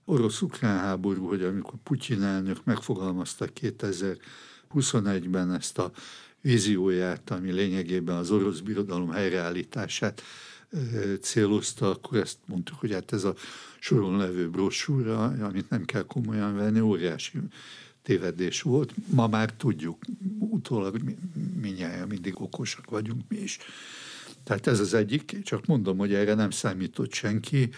orosz-ukrán 0.06 0.80
háború, 0.80 1.28
hogy 1.28 1.44
amikor 1.44 1.74
Putyin 1.84 2.24
elnök 2.24 2.64
megfogalmazta 2.64 3.48
2021-ben 3.62 5.54
ezt 5.54 5.78
a 5.78 5.92
vízióját, 6.42 7.30
ami 7.30 7.52
lényegében 7.52 8.16
az 8.16 8.32
orosz 8.32 8.60
birodalom 8.60 9.10
helyreállítását 9.10 10.22
célozta, 11.22 11.90
akkor 11.90 12.18
ezt 12.18 12.38
mondtuk, 12.46 12.80
hogy 12.80 12.92
hát 12.92 13.14
ez 13.14 13.24
a 13.24 13.36
soron 13.80 14.18
levő 14.18 14.50
brosúra, 14.50 15.24
amit 15.24 15.70
nem 15.70 15.86
kell 15.86 16.04
komolyan 16.04 16.56
venni, 16.56 16.80
óriási 16.80 17.40
tévedés 18.04 18.62
volt. 18.62 18.94
Ma 19.10 19.28
már 19.28 19.54
tudjuk, 19.54 19.98
utólag 20.40 21.02
minnyáján 21.62 22.08
mindig 22.08 22.42
okosak 22.42 22.90
vagyunk 22.90 23.22
mi 23.28 23.38
is. 23.38 23.58
Tehát 24.52 24.68
ez 24.68 24.80
az 24.80 24.94
egyik, 24.94 25.44
csak 25.44 25.66
mondom, 25.66 25.98
hogy 25.98 26.14
erre 26.14 26.34
nem 26.34 26.50
számított 26.50 27.14
senki. 27.14 27.70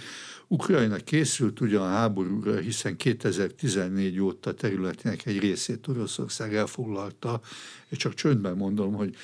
Ukrajna 0.47 0.95
készült 0.95 1.61
ugyan 1.61 1.81
a 1.81 1.89
háborúra, 1.89 2.57
hiszen 2.57 2.97
2014 2.97 4.19
óta 4.19 4.53
területének 4.53 5.25
egy 5.25 5.39
részét 5.39 5.87
Oroszország 5.87 6.55
elfoglalta, 6.55 7.41
és 7.89 7.97
csak 7.97 8.13
csöndben 8.13 8.57
mondom, 8.57 8.93
hogy 8.93 9.15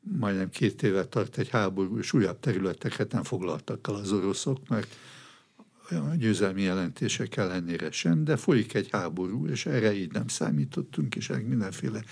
majdnem 0.00 0.50
két 0.50 0.82
éve 0.82 1.04
tart 1.04 1.38
egy 1.38 1.48
háború, 1.48 1.98
és 1.98 2.12
újabb 2.12 2.40
területeket 2.40 3.12
nem 3.12 3.22
foglaltak 3.22 3.88
el 3.88 3.94
az 3.94 4.12
oroszok, 4.12 4.68
mert 4.68 4.96
olyan 5.90 6.18
győzelmi 6.18 6.62
jelentések 6.62 7.36
ellenére 7.36 7.90
sem, 7.90 8.24
de 8.24 8.36
folyik 8.36 8.74
egy 8.74 8.88
háború, 8.90 9.46
és 9.46 9.66
erre 9.66 9.94
így 9.94 10.12
nem 10.12 10.28
számítottunk, 10.28 11.14
és 11.14 11.30
mindenféle 11.46 12.02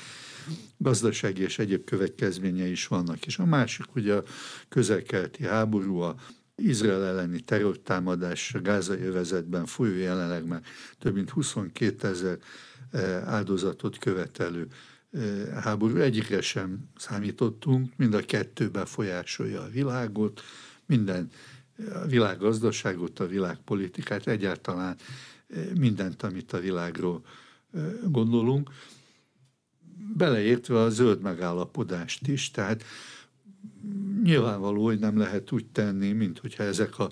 gazdasági 0.76 1.42
és 1.42 1.59
egyéb 1.59 1.85
következménye 1.85 2.66
is 2.66 2.87
vannak. 2.87 3.26
És 3.26 3.38
a 3.38 3.44
másik 3.44 3.94
ugye 3.94 4.14
a 4.14 4.22
közelkelti 4.68 5.44
háború, 5.44 5.98
a 5.98 6.14
Izrael 6.62 7.05
elleni 7.05 7.40
terrortámadás 7.40 8.55
a 8.55 8.61
gázai 8.61 9.03
övezetben 9.03 9.66
folyó 9.66 9.96
jelenleg 9.96 10.46
már 10.46 10.62
több 10.98 11.14
mint 11.14 11.31
22 11.31 12.09
ezer 12.09 12.38
eh, 12.90 13.29
áldozatot 13.29 13.98
követelő 13.98 14.66
eh, 15.11 15.46
háború. 15.62 15.96
Egyikre 15.96 16.40
sem 16.40 16.79
számítottunk, 16.96 17.92
mind 17.96 18.14
a 18.14 18.20
kettő 18.20 18.68
befolyásolja 18.68 19.62
a 19.62 19.68
világot, 19.68 20.40
minden 20.87 21.31
a 21.92 22.07
világgazdaságot, 22.07 23.20
a 23.20 23.26
világpolitikát, 23.26 24.26
egyáltalán 24.26 24.96
eh, 25.48 25.64
mindent, 25.79 26.22
amit 26.22 26.53
a 26.53 26.59
világról 26.59 27.24
gondolunk 28.09 28.70
beleértve 30.17 30.81
a 30.81 30.91
zöld 30.91 31.21
megállapodást 31.21 32.27
is, 32.27 32.51
tehát 32.51 32.85
nyilvánvaló, 34.23 34.85
hogy 34.85 34.99
nem 34.99 35.19
lehet 35.19 35.53
úgy 35.53 35.67
tenni, 35.67 36.13
mint 36.13 36.39
hogyha 36.39 36.63
ezek 36.63 36.99
a 36.99 37.11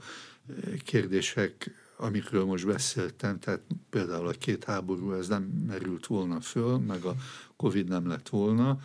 kérdések, 0.84 1.70
amikről 1.96 2.44
most 2.44 2.66
beszéltem, 2.66 3.38
tehát 3.38 3.60
például 3.90 4.26
a 4.28 4.30
két 4.30 4.64
háború, 4.64 5.12
ez 5.12 5.28
nem 5.28 5.42
merült 5.66 6.06
volna 6.06 6.40
föl, 6.40 6.78
meg 6.78 7.04
a 7.04 7.14
Covid 7.56 7.88
nem 7.88 8.08
lett 8.08 8.28
volna. 8.28 8.78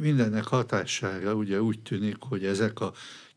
Mindennek 0.00 0.44
hatására 0.44 1.34
ugye 1.34 1.62
úgy 1.62 1.80
tűnik, 1.80 2.16
hogy 2.18 2.44
ezek 2.44 2.80
a 2.80 2.92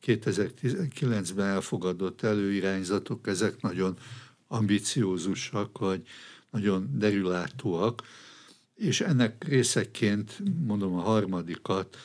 2019-ben 0.06 1.48
elfogadott 1.48 2.22
előirányzatok, 2.22 3.28
ezek 3.28 3.62
nagyon 3.62 3.98
ambiciózusak, 4.48 5.78
vagy 5.78 6.02
nagyon 6.52 6.90
derülátóak, 6.94 8.02
és 8.80 9.02
ennek 9.02 9.44
részeként, 9.44 10.42
mondom 10.66 10.96
a 10.96 11.02
harmadikat, 11.02 11.98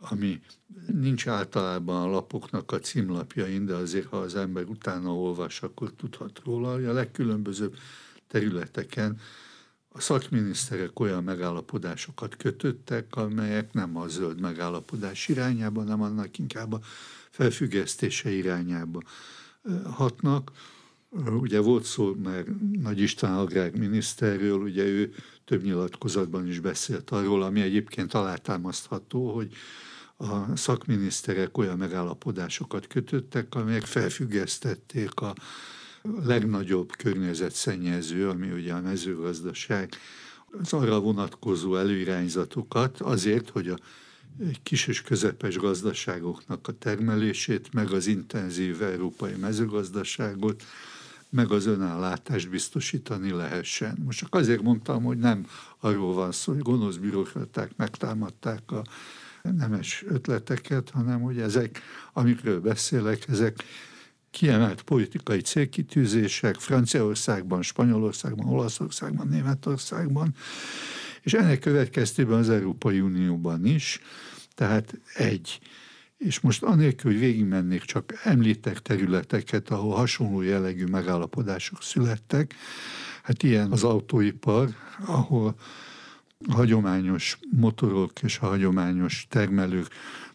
ami 0.00 0.40
nincs 0.86 1.28
általában 1.28 2.02
a 2.02 2.10
lapoknak 2.10 2.72
a 2.72 2.78
címlapjain, 2.78 3.64
de 3.64 3.74
azért, 3.74 4.06
ha 4.06 4.16
az 4.16 4.34
ember 4.34 4.64
utána 4.64 5.14
olvas, 5.14 5.62
akkor 5.62 5.92
tudhat 5.92 6.40
róla, 6.44 6.72
hogy 6.72 6.84
a 6.84 6.92
legkülönbözőbb 6.92 7.76
területeken 8.26 9.18
a 9.88 10.00
szakminiszterek 10.00 11.00
olyan 11.00 11.24
megállapodásokat 11.24 12.36
kötöttek, 12.36 13.16
amelyek 13.16 13.72
nem 13.72 13.96
a 13.96 14.08
zöld 14.08 14.40
megállapodás 14.40 15.28
irányába, 15.28 15.80
hanem 15.80 16.02
annak 16.02 16.38
inkább 16.38 16.72
a 16.72 16.80
felfüggesztése 17.30 18.30
irányába 18.30 19.02
hatnak. 19.84 20.52
Ugye 21.26 21.60
volt 21.60 21.84
szó 21.84 22.14
már 22.14 22.44
Nagy 22.82 23.00
István 23.00 23.34
agrárminiszterről, 23.34 24.60
ugye 24.60 24.84
ő 24.84 25.14
több 25.44 25.62
nyilatkozatban 25.62 26.48
is 26.48 26.60
beszélt 26.60 27.10
arról, 27.10 27.42
ami 27.42 27.60
egyébként 27.60 28.14
alátámasztható, 28.14 29.34
hogy 29.34 29.52
a 30.16 30.56
szakminiszterek 30.56 31.58
olyan 31.58 31.76
megállapodásokat 31.76 32.86
kötöttek, 32.86 33.54
amelyek 33.54 33.84
felfüggesztették 33.84 35.20
a 35.20 35.34
legnagyobb 36.24 36.96
környezetszennyező, 36.96 38.28
ami 38.28 38.50
ugye 38.50 38.72
a 38.72 38.80
mezőgazdaság, 38.80 39.94
az 40.60 40.72
arra 40.72 41.00
vonatkozó 41.00 41.76
előirányzatokat 41.76 43.00
azért, 43.00 43.50
hogy 43.50 43.68
a 43.68 43.78
kis 44.62 44.86
és 44.86 45.02
közepes 45.02 45.56
gazdaságoknak 45.56 46.68
a 46.68 46.72
termelését, 46.72 47.72
meg 47.72 47.90
az 47.90 48.06
intenzív 48.06 48.82
európai 48.82 49.34
mezőgazdaságot, 49.34 50.62
meg 51.32 51.50
az 51.50 51.66
önállátást 51.66 52.50
biztosítani 52.50 53.30
lehessen. 53.30 53.98
Most 54.04 54.18
csak 54.18 54.34
azért 54.34 54.62
mondtam, 54.62 55.02
hogy 55.02 55.18
nem 55.18 55.46
arról 55.80 56.14
van 56.14 56.32
szó, 56.32 56.52
hogy 56.52 56.62
gonosz 56.62 56.96
bürokraták 56.96 57.76
megtámadták 57.76 58.70
a 58.70 58.82
nemes 59.42 60.04
ötleteket, 60.08 60.90
hanem 60.90 61.20
hogy 61.20 61.38
ezek, 61.38 61.80
amikről 62.12 62.60
beszélek, 62.60 63.28
ezek 63.28 63.64
kiemelt 64.30 64.82
politikai 64.82 65.40
célkitűzések 65.40 66.54
Franciaországban, 66.54 67.62
Spanyolországban, 67.62 68.46
Olaszországban, 68.46 69.28
Németországban, 69.28 70.34
és 71.22 71.32
ennek 71.32 71.58
következtében 71.58 72.38
az 72.38 72.50
Európai 72.50 73.00
Unióban 73.00 73.66
is, 73.66 74.00
tehát 74.54 74.94
egy. 75.14 75.60
És 76.24 76.40
most 76.40 76.62
anélkül, 76.62 77.10
hogy 77.10 77.20
végigmennék, 77.20 77.82
csak 77.82 78.20
említek 78.24 78.78
területeket, 78.78 79.70
ahol 79.70 79.94
hasonló 79.94 80.40
jellegű 80.42 80.84
megállapodások 80.84 81.82
születtek. 81.82 82.54
Hát 83.22 83.42
ilyen 83.42 83.72
az 83.72 83.84
autóipar, 83.84 84.68
ahol 85.06 85.54
a 86.48 86.54
hagyományos 86.54 87.38
motorok 87.50 88.22
és 88.22 88.38
a 88.38 88.46
hagyományos 88.46 89.26
termelők 89.28 89.86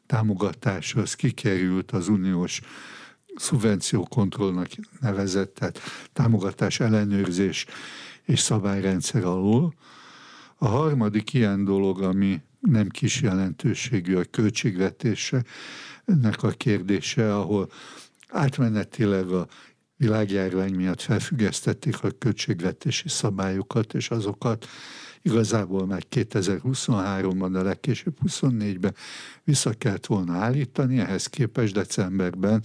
támogatása 0.06 1.02
az 1.02 1.14
kikerült 1.14 1.92
az 1.92 2.08
uniós 2.08 2.62
szubvenciókontrollnak 3.36 4.68
nevezett, 5.00 5.56
tehát 5.56 5.80
támogatás 6.14 6.80
ellenőrzés 6.80 7.66
és 8.24 8.40
szabályrendszer 8.40 9.24
alól. 9.24 9.74
A 10.56 10.68
harmadik 10.68 11.34
ilyen 11.34 11.64
dolog, 11.64 12.02
ami 12.02 12.42
nem 12.70 12.88
kis 12.88 13.22
jelentőségű 13.22 14.16
a 14.16 14.24
költségvetése, 14.32 15.44
ennek 16.06 16.44
a 16.44 16.50
kérdése, 16.50 17.36
ahol 17.36 17.70
átmenetileg 18.28 19.30
a 19.30 19.48
világjárvány 19.98 20.74
miatt 20.74 21.02
felfüggesztették 21.02 22.04
a 22.04 22.12
költségvetési 22.18 23.10
szabályokat, 23.10 23.94
és 23.94 24.10
azokat 24.10 24.68
igazából 25.22 25.86
már 25.86 26.04
2023-ban, 26.12 27.50
de 27.52 27.62
legkésőbb 27.62 28.18
24-ben 28.28 28.96
vissza 29.44 29.74
kellett 29.74 30.06
volna 30.06 30.34
állítani, 30.34 31.00
ehhez 31.00 31.28
képest 31.28 31.74
decemberben 31.74 32.64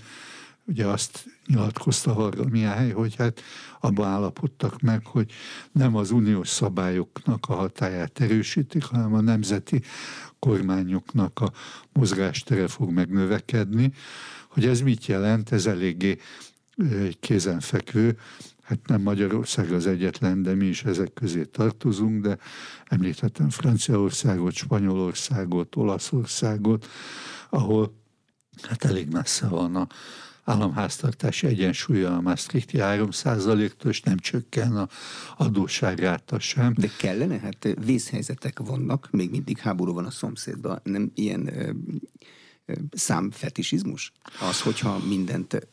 ugye 0.73 0.87
azt 0.87 1.25
nyilatkozta 1.47 2.15
Varga 2.15 2.45
Mihály, 2.49 2.91
hogy 2.91 3.15
hát 3.17 3.41
abban 3.81 4.09
állapodtak 4.09 4.81
meg, 4.81 5.07
hogy 5.07 5.33
nem 5.73 5.97
az 5.97 6.11
uniós 6.11 6.49
szabályoknak 6.49 7.49
a 7.49 7.55
hatáját 7.55 8.21
erősítik, 8.21 8.85
hanem 8.85 9.15
a 9.15 9.21
nemzeti 9.21 9.83
kormányoknak 10.39 11.41
a 11.41 11.53
mozgástere 11.93 12.69
fog 12.69 12.91
megnövekedni. 12.91 13.93
Hogy 14.49 14.67
ez 14.67 14.81
mit 14.81 15.07
jelent, 15.07 15.53
ez 15.53 15.67
eléggé 15.67 16.19
kézenfekvő, 17.21 18.19
hát 18.63 18.79
nem 18.87 19.03
Magyarország 19.03 19.73
az 19.73 19.87
egyetlen, 19.87 20.43
de 20.43 20.55
mi 20.55 20.67
is 20.67 20.85
ezek 20.85 21.13
közé 21.13 21.45
tartozunk, 21.45 22.23
de 22.23 22.39
említettem 22.85 23.51
Franciaországot, 23.51 24.53
Spanyolországot, 24.53 25.77
Olaszországot, 25.77 26.87
ahol 27.51 28.01
hát 28.63 28.85
elég 28.85 29.09
messze 29.11 29.49
van 29.49 29.77
a 29.77 29.87
államháztartási 30.45 31.47
egyensúlya 31.47 32.17
a 32.17 32.21
Maastrichti 32.21 32.79
3%-tól, 32.81 33.91
és 33.91 34.01
nem 34.01 34.19
csökken 34.19 34.77
a 34.77 34.89
adósságráta 35.37 36.39
sem. 36.39 36.75
De 36.77 36.91
kellene? 36.99 37.39
Hát 37.39 37.69
vészhelyzetek 37.85 38.59
vannak, 38.59 39.09
még 39.11 39.31
mindig 39.31 39.59
háború 39.59 39.93
van 39.93 40.05
a 40.05 40.11
szomszédban, 40.11 40.81
nem 40.83 41.11
ilyen 41.15 41.59
ö, 41.59 41.71
ö, 42.67 42.73
számfetisizmus? 42.91 44.13
Az, 44.41 44.61
hogyha 44.61 44.99
mindent... 45.09 45.69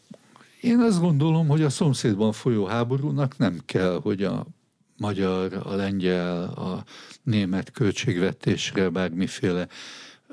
Én 0.61 0.79
azt 0.79 0.99
gondolom, 0.99 1.47
hogy 1.47 1.63
a 1.63 1.69
szomszédban 1.69 2.31
folyó 2.31 2.65
háborúnak 2.65 3.37
nem 3.37 3.61
kell, 3.65 3.99
hogy 4.01 4.23
a 4.23 4.47
magyar, 4.97 5.61
a 5.63 5.75
lengyel, 5.75 6.43
a 6.43 6.83
német 7.23 7.71
költségvetésre 7.71 8.89
bármiféle 8.89 9.67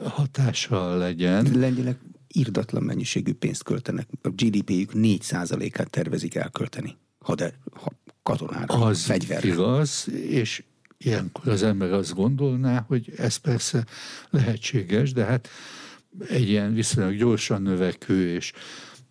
hatással 0.05 0.99
legyen. 0.99 1.59
Lengyelek 1.59 1.99
irdatlan 2.28 2.82
mennyiségű 2.82 3.32
pénzt 3.32 3.62
költenek. 3.62 4.08
A 4.22 4.28
GDP-jük 4.28 4.90
4%-át 4.94 5.90
tervezik 5.90 6.34
elkölteni. 6.34 6.96
Ha 7.18 7.34
de 7.34 7.58
ha 7.72 7.92
katonára, 8.22 8.74
az 8.74 9.02
fegyverre. 9.02 9.48
igaz, 9.48 10.08
és 10.28 10.62
ilyenkor 10.98 11.48
az 11.48 11.62
ember 11.62 11.92
azt 11.92 12.14
gondolná, 12.14 12.84
hogy 12.88 13.12
ez 13.16 13.36
persze 13.36 13.84
lehetséges, 14.30 15.12
de 15.12 15.24
hát 15.24 15.48
egy 16.28 16.48
ilyen 16.48 16.74
viszonylag 16.74 17.16
gyorsan 17.16 17.62
növekvő 17.62 18.34
és 18.34 18.52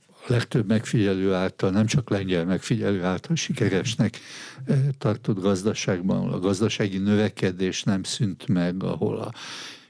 a 0.07 0.31
legtöbb 0.31 0.67
megfigyelő 0.67 1.33
által, 1.33 1.69
nem 1.69 1.85
csak 1.85 2.09
lengyel 2.09 2.45
megfigyelő 2.45 3.03
által 3.03 3.35
sikeresnek 3.35 4.19
eh, 4.65 4.79
tartott 4.97 5.39
gazdaságban, 5.39 6.33
a 6.33 6.39
gazdasági 6.39 6.97
növekedés 6.97 7.83
nem 7.83 8.03
szűnt 8.03 8.47
meg, 8.47 8.83
ahol 8.83 9.17
a 9.17 9.33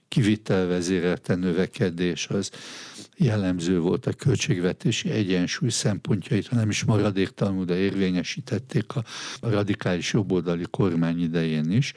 kivitelvezérelte 0.08 1.36
növekedés 1.36 2.28
az 2.28 2.52
jellemző 3.18 3.80
volt 3.80 4.06
a 4.06 4.14
költségvetési 4.14 5.10
egyensúly 5.10 5.70
szempontjait, 5.70 6.48
ha 6.48 6.56
nem 6.56 6.70
is 6.70 6.84
maradéktalanul, 6.84 7.66
de 7.66 7.76
érvényesítették 7.76 8.96
a 8.96 9.04
radikális 9.42 10.14
jobboldali 10.14 10.66
kormány 10.72 11.22
idején 11.22 11.72
is. 11.72 11.94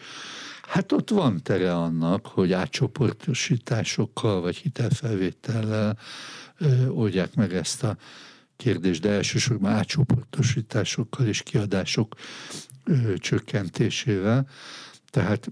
Hát 0.69 0.93
ott 0.93 1.11
van 1.11 1.43
tere 1.43 1.75
annak, 1.75 2.27
hogy 2.27 2.53
átcsoportosításokkal 2.53 4.41
vagy 4.41 4.57
hitelfelvétellel 4.57 5.99
ö, 6.59 6.87
oldják 6.87 7.35
meg 7.35 7.55
ezt 7.55 7.83
a 7.85 7.97
kérdést, 8.57 9.01
de 9.01 9.11
elsősorban 9.11 9.73
átcsoportosításokkal 9.73 11.27
és 11.27 11.43
kiadások 11.43 12.15
ö, 12.85 13.19
csökkentésével. 13.19 14.49
Tehát 15.11 15.51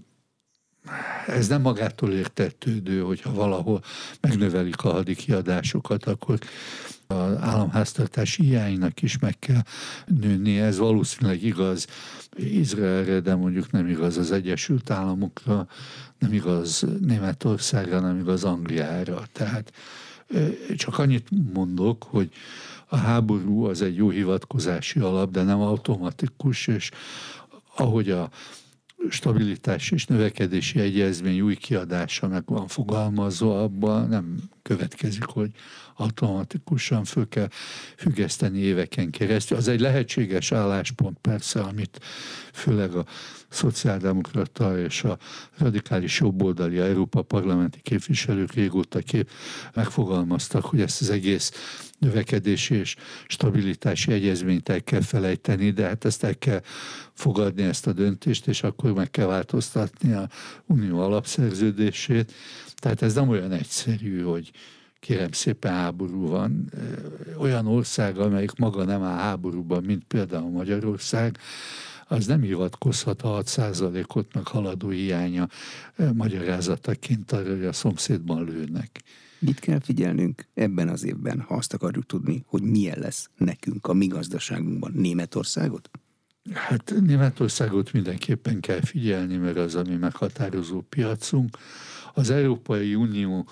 ez 1.27 1.47
nem 1.47 1.61
magától 1.61 2.11
értetődő, 2.11 3.01
hogyha 3.01 3.33
valahol 3.33 3.83
megnövelik 4.21 4.83
a 4.83 4.91
hadikiadásokat, 4.91 6.05
akkor 6.05 6.39
az 7.07 7.37
államháztartás 7.39 8.35
hiánynak 8.35 9.01
is 9.01 9.19
meg 9.19 9.39
kell 9.39 9.61
nőni. 10.05 10.59
Ez 10.59 10.77
valószínűleg 10.77 11.43
igaz 11.43 11.87
Izraelre, 12.35 13.19
de 13.19 13.35
mondjuk 13.35 13.71
nem 13.71 13.87
igaz 13.87 14.17
az 14.17 14.31
Egyesült 14.31 14.89
Államokra, 14.89 15.67
nem 16.19 16.33
igaz 16.33 16.85
Németországra, 17.01 17.99
nem 17.99 18.19
igaz 18.19 18.43
Angliára. 18.43 19.23
Tehát 19.31 19.73
csak 20.75 20.97
annyit 20.99 21.27
mondok, 21.53 22.03
hogy 22.03 22.29
a 22.87 22.95
háború 22.95 23.65
az 23.65 23.81
egy 23.81 23.95
jó 23.95 24.09
hivatkozási 24.09 24.99
alap, 24.99 25.31
de 25.31 25.43
nem 25.43 25.59
automatikus, 25.59 26.67
és 26.67 26.91
ahogy 27.75 28.09
a 28.09 28.29
stabilitás 29.09 29.91
és 29.91 30.05
növekedési 30.05 30.79
egyezmény 30.79 31.41
új 31.41 31.55
kiadása 31.55 32.27
meg 32.27 32.43
van 32.45 32.67
fogalmazva, 32.67 33.63
abban 33.63 34.09
nem 34.09 34.37
következik, 34.61 35.23
hogy 35.25 35.51
automatikusan 35.97 37.03
föl 37.03 37.27
kell 37.27 37.47
függeszteni 37.97 38.59
éveken 38.59 39.09
keresztül. 39.09 39.57
Az 39.57 39.67
egy 39.67 39.79
lehetséges 39.79 40.51
álláspont 40.51 41.17
persze, 41.21 41.61
amit 41.61 41.99
főleg 42.53 42.95
a 42.95 43.05
szociáldemokrata 43.49 44.79
és 44.79 45.03
a 45.03 45.17
radikális 45.57 46.19
jobboldali 46.19 46.79
Európa 46.79 47.21
parlamenti 47.21 47.79
képviselők 47.81 48.53
régóta 48.53 48.99
kép 48.99 49.29
megfogalmaztak, 49.73 50.65
hogy 50.65 50.81
ezt 50.81 51.01
az 51.01 51.09
egész 51.09 51.51
növekedési 51.99 52.75
és 52.75 52.95
stabilitási 53.27 54.11
egyezményt 54.11 54.69
el 54.69 54.83
kell 54.83 55.01
felejteni, 55.01 55.71
de 55.71 55.83
hát 55.83 56.05
ezt 56.05 56.23
el 56.23 56.37
kell 56.37 56.61
fogadni 57.13 57.63
ezt 57.63 57.87
a 57.87 57.93
döntést, 57.93 58.47
és 58.47 58.63
akkor 58.63 58.93
meg 58.93 59.11
kell 59.11 59.25
változtatni 59.25 60.13
a 60.13 60.29
unió 60.65 60.99
alapszerződését. 60.99 62.33
Tehát 62.75 63.01
ez 63.01 63.13
nem 63.13 63.29
olyan 63.29 63.51
egyszerű, 63.51 64.21
hogy 64.21 64.51
kérem 64.99 65.31
szépen 65.31 65.71
háború 65.71 66.27
van. 66.27 66.71
Olyan 67.37 67.67
ország, 67.67 68.17
amelyik 68.17 68.55
maga 68.55 68.83
nem 68.83 69.03
áll 69.03 69.17
háborúban, 69.17 69.83
mint 69.83 70.03
például 70.03 70.49
Magyarország, 70.49 71.37
az 72.07 72.25
nem 72.25 72.41
hivatkozhat 72.41 73.21
a 73.21 73.41
6%-ot 73.43 74.33
meg 74.33 74.47
haladó 74.47 74.89
hiánya 74.89 75.47
magyarázataként 76.13 77.31
arra, 77.31 77.49
hogy 77.49 77.65
a 77.65 77.73
szomszédban 77.73 78.43
lőnek. 78.43 79.03
Mit 79.39 79.59
kell 79.59 79.79
figyelnünk 79.79 80.45
ebben 80.53 80.89
az 80.89 81.03
évben, 81.03 81.39
ha 81.39 81.55
azt 81.55 81.73
akarjuk 81.73 82.05
tudni, 82.05 82.43
hogy 82.47 82.61
milyen 82.61 82.99
lesz 82.99 83.29
nekünk, 83.37 83.87
a 83.87 83.93
mi 83.93 84.07
gazdaságunkban 84.07 84.91
Németországot? 84.95 85.89
Hát 86.53 86.93
Németországot 87.05 87.91
mindenképpen 87.91 88.59
kell 88.59 88.81
figyelni, 88.81 89.35
mert 89.35 89.57
az, 89.57 89.75
ami 89.75 89.95
meghatározó 89.95 90.81
piacunk. 90.81 91.57
Az 92.13 92.29
Európai 92.29 92.95
Unió 92.95 93.47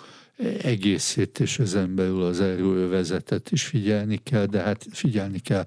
egészét 0.61 1.39
és 1.39 1.59
ezen 1.59 1.95
belül 1.95 2.23
az 2.23 2.41
erőövezetet 2.41 3.51
is 3.51 3.65
figyelni 3.65 4.19
kell, 4.23 4.45
de 4.45 4.61
hát 4.61 4.85
figyelni 4.91 5.39
kell 5.39 5.65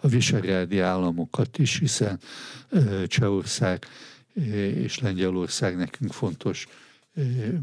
a 0.00 0.08
visegrádi 0.08 0.78
államokat 0.78 1.58
is, 1.58 1.78
hiszen 1.78 2.20
Csehország 3.06 3.86
és 4.74 4.98
Lengyelország 4.98 5.76
nekünk 5.76 6.12
fontos 6.12 6.66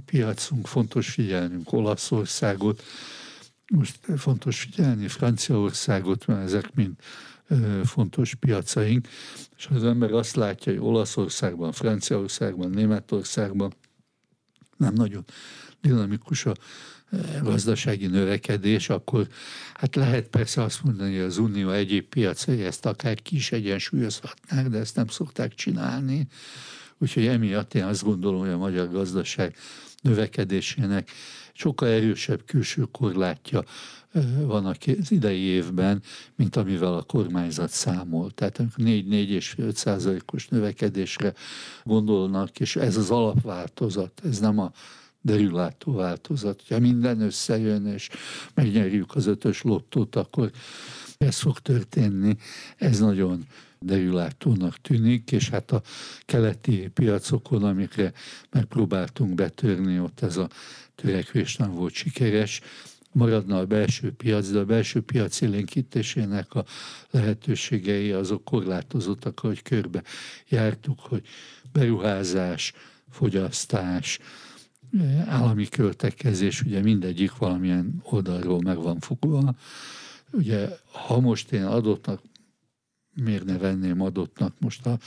piacunk, 0.06 0.68
fontos 0.68 1.10
figyelnünk 1.10 1.72
Olaszországot, 1.72 2.84
most 3.72 4.00
fontos 4.18 4.60
figyelni 4.60 5.08
Franciaországot, 5.08 6.26
mert 6.26 6.44
ezek 6.44 6.74
mind 6.74 6.94
fontos 7.84 8.36
piacaink, 8.36 9.08
és 9.58 9.68
az 9.74 9.84
ember 9.84 10.12
azt 10.12 10.36
látja, 10.36 10.72
hogy 10.72 10.82
Olaszországban, 10.82 11.72
Franciaországban, 11.72 12.70
Németországban 12.70 13.74
nem 14.78 14.94
nagyon 14.94 15.26
dinamikus 15.84 16.46
a 16.46 16.54
gazdasági 17.42 18.08
növekedés, 18.08 18.90
akkor 18.90 19.28
hát 19.74 19.96
lehet 19.96 20.28
persze 20.28 20.64
azt 20.64 20.84
mondani, 20.84 21.16
hogy 21.16 21.26
az 21.26 21.38
Unió 21.38 21.70
egyéb 21.70 22.06
piacai 22.06 22.64
ezt 22.64 22.86
akár 22.86 23.22
ki 23.22 23.36
is 23.36 23.52
egyensúlyozhatnák, 23.52 24.68
de 24.68 24.78
ezt 24.78 24.96
nem 24.96 25.08
szokták 25.08 25.54
csinálni. 25.54 26.28
Úgyhogy 26.98 27.26
emiatt 27.26 27.74
én 27.74 27.84
azt 27.84 28.04
gondolom, 28.04 28.40
hogy 28.40 28.50
a 28.50 28.58
magyar 28.58 28.92
gazdaság 28.92 29.56
növekedésének 30.02 31.12
sokkal 31.54 31.88
erősebb 31.88 32.46
külső 32.46 32.88
korlátja 32.92 33.64
van 34.46 34.66
az 34.66 35.12
idei 35.12 35.40
évben, 35.40 36.02
mint 36.36 36.56
amivel 36.56 36.94
a 36.94 37.04
kormányzat 37.04 37.70
számol. 37.70 38.32
Tehát 38.32 38.60
amikor 38.60 38.86
4-4 38.86 39.28
és 39.28 39.56
5 39.58 39.76
százalékos 39.76 40.48
növekedésre 40.48 41.34
gondolnak, 41.84 42.60
és 42.60 42.76
ez 42.76 42.98
az 42.98 43.12
alapváltozat, 43.12 44.22
ez 44.24 44.40
nem 44.40 44.60
a 44.60 44.72
derülátó 45.24 45.94
változat. 45.94 46.64
Ha 46.70 46.80
minden 46.80 47.22
összejön, 47.22 47.86
és 47.86 48.10
megnyerjük 48.54 49.16
az 49.16 49.26
ötös 49.26 49.62
lottót, 49.62 50.16
akkor 50.16 50.52
ez 51.18 51.38
fog 51.38 51.60
történni. 51.60 52.38
Ez 52.78 53.00
nagyon 53.00 53.46
derülátónak 53.80 54.82
tűnik, 54.82 55.32
és 55.32 55.50
hát 55.50 55.72
a 55.72 55.82
keleti 56.26 56.90
piacokon, 56.94 57.64
amikre 57.64 58.14
megpróbáltunk 58.50 59.36
betörni, 59.36 60.00
ott 60.00 60.22
ez 60.22 60.38
a 60.38 60.50
törekvés 60.96 61.56
nem 61.56 61.74
volt 61.74 61.94
sikeres, 61.94 62.62
maradna 63.14 63.58
a 63.58 63.66
belső 63.66 64.12
piac, 64.12 64.50
de 64.50 64.60
a 64.60 64.66
belső 64.66 65.02
piac 65.02 65.42
élénkítésének 65.42 66.56
a 66.56 66.66
lehetőségei 67.10 68.12
azok 68.12 68.44
korlátozottak, 68.44 69.40
hogy 69.40 69.62
körbe 69.62 70.04
jártuk, 70.48 71.00
hogy 71.00 71.22
beruházás, 71.72 72.74
fogyasztás, 73.10 74.20
állami 75.26 75.68
költekezés, 75.68 76.62
ugye 76.62 76.82
mindegyik 76.82 77.38
valamilyen 77.38 78.02
oldalról 78.04 78.62
meg 78.62 78.78
van 78.78 79.00
fogva. 79.00 79.56
Ugye, 80.32 80.70
ha 80.92 81.20
most 81.20 81.52
én 81.52 81.64
adottnak, 81.64 82.22
miért 83.16 83.46
ne 83.46 83.58
venném 83.58 84.02
adottnak 84.02 84.54
most 84.60 84.86
a 84.86 84.98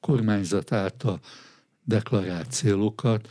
kormányzat 0.00 0.72
által 0.72 1.20
deklarált 1.84 2.50
célokat, 2.50 3.28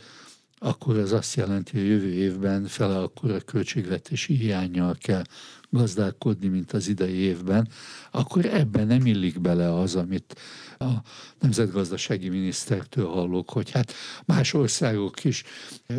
akkor 0.58 0.96
ez 0.96 1.12
azt 1.12 1.34
jelenti, 1.34 1.78
hogy 1.78 1.86
jövő 1.86 2.12
évben 2.12 2.64
fele 2.64 2.98
akkor 2.98 3.30
a 3.30 3.40
költségvetési 3.40 4.34
hiányjal 4.34 4.96
kell 4.98 5.22
gazdálkodni, 5.70 6.48
mint 6.48 6.72
az 6.72 6.88
idei 6.88 7.14
évben, 7.14 7.68
akkor 8.10 8.44
ebben 8.44 8.86
nem 8.86 9.06
illik 9.06 9.40
bele 9.40 9.74
az, 9.74 9.94
amit 9.94 10.36
a 10.80 11.02
nemzetgazdasági 11.40 12.28
minisztertől 12.28 13.06
hallok, 13.06 13.50
hogy 13.50 13.70
hát 13.70 13.92
más 14.24 14.54
országok 14.54 15.24
is 15.24 15.44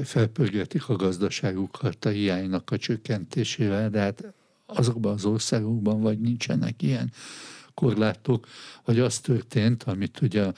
felpörgetik 0.03 0.89
a 0.89 0.95
gazdaságukat 0.95 2.05
a 2.05 2.09
hiánynak 2.09 2.71
a 2.71 2.77
csökkentésével, 2.77 3.89
de 3.89 3.99
hát 3.99 4.33
azokban 4.65 5.13
az 5.13 5.25
országokban 5.25 6.01
vagy 6.01 6.19
nincsenek 6.19 6.81
ilyen 6.81 7.11
korlátok, 7.73 8.47
vagy 8.85 8.99
az 8.99 9.19
történt, 9.19 9.83
amit 9.83 10.21
ugye 10.21 10.43
a 10.43 10.53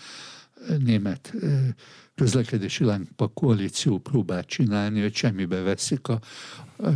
német 0.78 1.34
közlekedési 2.16 2.84
lámpa 2.84 3.28
koalíció 3.28 3.98
próbált 3.98 4.48
csinálni, 4.48 5.02
hogy 5.02 5.16
semmibe 5.16 5.62
veszik 5.62 6.08
a, 6.08 6.20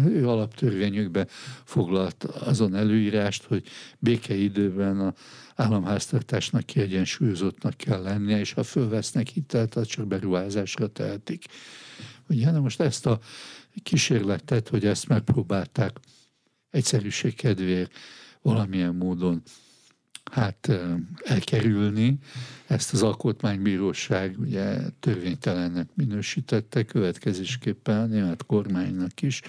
ő 0.06 0.28
alaptörvényükbe 0.28 1.28
foglalt 1.64 2.24
azon 2.24 2.76
előírást, 2.76 3.44
hogy 3.44 3.68
békeidőben 4.00 5.00
a 5.00 5.14
államháztartásnak 5.56 6.66
kiegyensúlyozottnak 6.66 7.78
kell 7.78 8.02
lennie, 8.02 8.40
és 8.40 8.54
ha 8.54 8.64
fölvesznek 8.64 9.28
hitelt, 9.28 9.76
az 9.76 9.88
csak 9.88 10.08
beruházásra 10.08 10.88
tehetik. 10.88 11.46
Ugye, 12.30 12.52
na 12.52 12.60
most 12.60 12.80
ezt 12.80 13.06
a 13.06 13.20
kísérletet, 13.84 14.70
hogy 14.70 14.86
ezt 14.86 15.08
megpróbálták 15.08 16.00
egyszerűség 16.70 17.36
kedvéért 17.36 17.92
valamilyen 18.42 18.96
módon 18.96 19.42
hát 20.32 20.71
elkerülni. 21.23 22.17
Ezt 22.67 22.93
az 22.93 23.03
alkotmánybíróság 23.03 24.39
ugye 24.39 24.80
törvénytelennek 24.99 25.89
minősítette, 25.93 26.84
következésképpen 26.84 27.99
a 28.01 28.05
német 28.05 28.45
kormánynak 28.45 29.21
is 29.21 29.41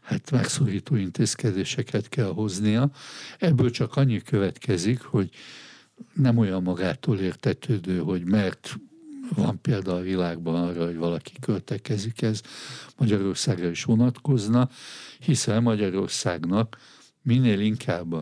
hát 0.00 0.30
megszorító 0.30 0.96
intézkedéseket 0.96 2.08
kell 2.08 2.32
hoznia. 2.32 2.90
Ebből 3.38 3.70
csak 3.70 3.96
annyi 3.96 4.22
következik, 4.22 5.00
hogy 5.02 5.30
nem 6.12 6.38
olyan 6.38 6.62
magától 6.62 7.18
értetődő, 7.18 7.98
hogy 7.98 8.24
mert 8.24 8.76
van 9.34 9.60
példa 9.60 9.94
a 9.94 10.00
világban 10.00 10.68
arra, 10.68 10.84
hogy 10.84 10.96
valaki 10.96 11.32
költekezik, 11.40 12.22
ez 12.22 12.40
Magyarországra 12.96 13.68
is 13.68 13.84
vonatkozna, 13.84 14.68
hiszen 15.18 15.62
Magyarországnak 15.62 16.78
minél 17.22 17.60
inkább 17.60 18.12
a 18.12 18.20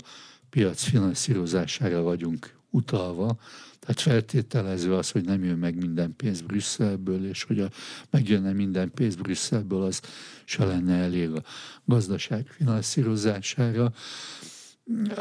piac 0.52 0.82
finanszírozására 0.82 2.02
vagyunk 2.02 2.54
utalva, 2.70 3.38
tehát 3.78 4.00
feltételező 4.00 4.94
az, 4.94 5.10
hogy 5.10 5.24
nem 5.24 5.44
jön 5.44 5.58
meg 5.58 5.76
minden 5.76 6.16
pénz 6.16 6.40
Brüsszelből, 6.40 7.26
és 7.26 7.42
hogy 7.42 7.60
a, 7.60 7.68
megjönne 8.10 8.52
minden 8.52 8.90
pénz 8.94 9.14
Brüsszelből, 9.14 9.82
az 9.82 10.00
se 10.44 10.64
lenne 10.64 10.94
elég 10.94 11.30
a 11.30 11.42
gazdaság 11.84 12.46
finanszírozására, 12.46 13.92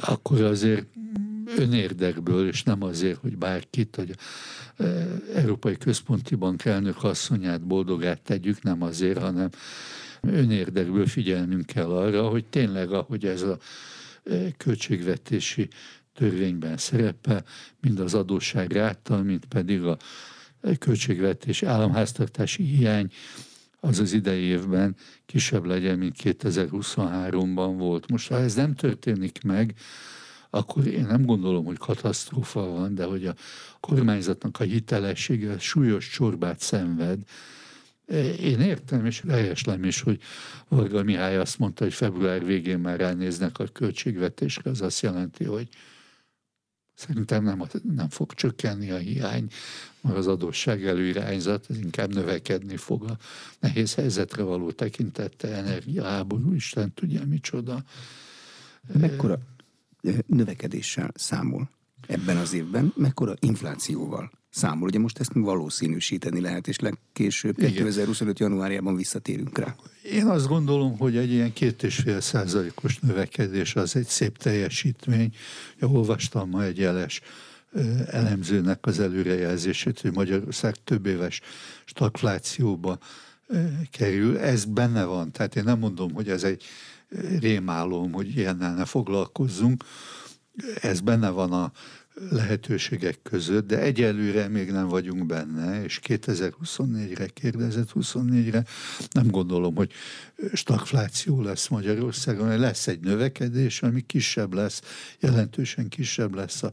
akkor 0.02 0.42
azért 0.42 0.86
önérdekből, 1.58 2.48
és 2.48 2.64
nem 2.64 2.84
azért, 2.84 3.20
hogy 3.20 3.38
bárkit, 3.38 3.96
hogy 3.96 4.16
e, 4.78 4.86
Európai 5.36 5.78
Központi 5.78 6.36
Bank 6.36 6.66
elnök 6.66 7.04
asszonyát 7.04 7.62
boldogát 7.62 8.22
tegyük, 8.22 8.64
nem 8.64 8.82
azért, 8.82 9.20
hanem 9.20 9.50
önérdekből 10.22 11.06
figyelnünk 11.06 11.66
kell 11.66 11.90
arra, 11.90 12.28
hogy 12.28 12.46
tényleg, 12.46 12.92
ahogy 12.92 13.26
ez 13.26 13.42
a 13.42 13.58
költségvetési 14.58 15.68
törvényben 16.14 16.78
szerepel, 16.78 17.44
mind 17.82 18.00
az 18.00 18.14
adósság 18.14 18.72
ráta, 18.72 19.22
mint 19.22 19.46
pedig 19.46 19.84
a 19.84 19.98
költségvetési 20.80 21.66
államháztartási 21.66 22.64
hiány 22.64 23.12
az 23.80 24.00
az 24.00 24.14
idei 24.14 24.42
évben 24.42 24.96
kisebb 25.26 25.66
legyen, 25.66 25.98
mint 25.98 26.16
2023-ban 26.24 27.74
volt. 27.78 28.10
Most 28.10 28.28
ha 28.28 28.40
ez 28.40 28.56
nem 28.56 28.76
történik 28.76 29.44
meg, 29.44 29.74
akkor 30.50 30.88
én 30.88 31.06
nem 31.06 31.26
gondolom, 31.26 31.66
hogy 31.66 31.78
katasztrófa 31.78 32.62
van, 32.62 32.96
de 32.96 33.04
hogy 33.04 33.26
a 33.26 33.36
kormányzatnak 33.80 34.60
a 34.60 34.64
hitelessége 34.64 35.60
súlyos 35.60 36.10
csorbát 36.10 36.60
szenved, 36.60 37.20
én 38.40 38.60
értem, 38.60 39.06
és 39.06 39.24
helyeslem 39.28 39.84
is, 39.84 40.02
hogy 40.02 40.22
Varga 40.68 41.04
Mihály 41.04 41.38
azt 41.38 41.60
mondta, 41.60 41.84
hogy 41.84 41.94
február 41.94 42.46
végén 42.46 42.80
már 42.80 43.00
ránéznek 43.00 43.60
a 43.60 43.68
költségvetésre, 43.74 44.70
az 44.70 44.82
azt 44.82 45.02
jelenti, 45.02 45.44
hogy 45.44 45.68
szerintem 46.94 47.44
nem, 47.44 47.64
nem 47.96 48.10
fog 48.10 48.34
csökkenni 48.34 48.92
a 48.92 48.98
hiány, 48.98 49.48
mert 50.02 50.18
az 50.18 50.28
adósság 50.28 50.86
előirányzat 50.86 51.66
az 51.70 51.78
inkább 51.78 52.14
növekedni 52.14 52.78
fog 52.78 53.04
a 53.04 53.18
nehéz 53.60 53.94
helyzetre 53.94 54.44
való 54.44 54.72
tekintette, 54.72 55.48
energiaháború, 55.48 56.54
Isten 56.54 56.94
tudja 56.94 57.26
micsoda. 57.26 57.84
Mekkora 58.94 59.40
növekedéssel 60.26 61.12
számol 61.16 61.70
ebben 62.08 62.38
az 62.38 62.54
évben, 62.54 62.94
mekkora 62.96 63.34
inflációval? 63.40 64.41
Számol. 64.52 64.88
Ugye 64.88 65.00
most 65.00 65.20
ezt 65.20 65.32
valószínűsíteni 65.34 66.42
lehet, 66.42 66.68
és 66.68 66.80
legkésőbb 66.80 67.58
Igen. 67.58 67.72
2025. 67.72 68.40
januárjában 68.40 68.96
visszatérünk 68.96 69.58
rá. 69.58 69.76
Én 70.04 70.26
azt 70.26 70.48
gondolom, 70.48 70.98
hogy 70.98 71.18
egy 71.18 71.32
ilyen 71.32 71.54
két 71.54 71.84
és 71.84 71.96
fél 71.96 72.22
százalékos 72.22 73.00
növekedés 73.00 73.76
az 73.76 73.96
egy 73.96 74.08
szép 74.08 74.38
teljesítmény. 74.38 75.34
Ja, 75.80 75.88
olvastam 75.88 76.50
ma 76.50 76.64
egy 76.64 76.78
jeles 76.78 77.22
elemzőnek 78.08 78.86
az 78.86 79.00
előrejelzését, 79.00 80.00
hogy 80.00 80.14
Magyarország 80.14 80.76
több 80.84 81.06
éves 81.06 81.42
stagflációba 81.86 82.98
kerül. 83.92 84.38
Ez 84.38 84.66
benne 84.66 85.04
van, 85.04 85.32
tehát 85.32 85.56
én 85.56 85.64
nem 85.64 85.80
mondom, 85.80 86.14
hogy 86.14 86.30
ez 86.30 86.44
egy 86.44 86.64
rémálom, 87.40 88.12
hogy 88.12 88.38
ilyennel 88.38 88.74
ne 88.74 88.86
foglalkozzunk. 88.86 89.84
Ez 90.82 91.00
benne 91.00 91.30
van 91.30 91.52
a 91.52 91.72
lehetőségek 92.30 93.20
között, 93.24 93.68
de 93.68 93.80
egyelőre 93.80 94.48
még 94.48 94.72
nem 94.72 94.88
vagyunk 94.88 95.26
benne, 95.26 95.84
és 95.84 96.00
2024-re 96.04 97.26
kérdezett, 97.26 97.90
24-re 97.96 98.66
nem 99.12 99.28
gondolom, 99.28 99.76
hogy 99.76 99.92
stagfláció 100.54 101.42
lesz 101.42 101.68
Magyarországon, 101.68 102.60
lesz 102.60 102.88
egy 102.88 103.00
növekedés, 103.00 103.82
ami 103.82 104.02
kisebb 104.02 104.54
lesz, 104.54 104.82
jelentősen 105.20 105.88
kisebb 105.88 106.36
lesz 106.36 106.64
a 106.64 106.72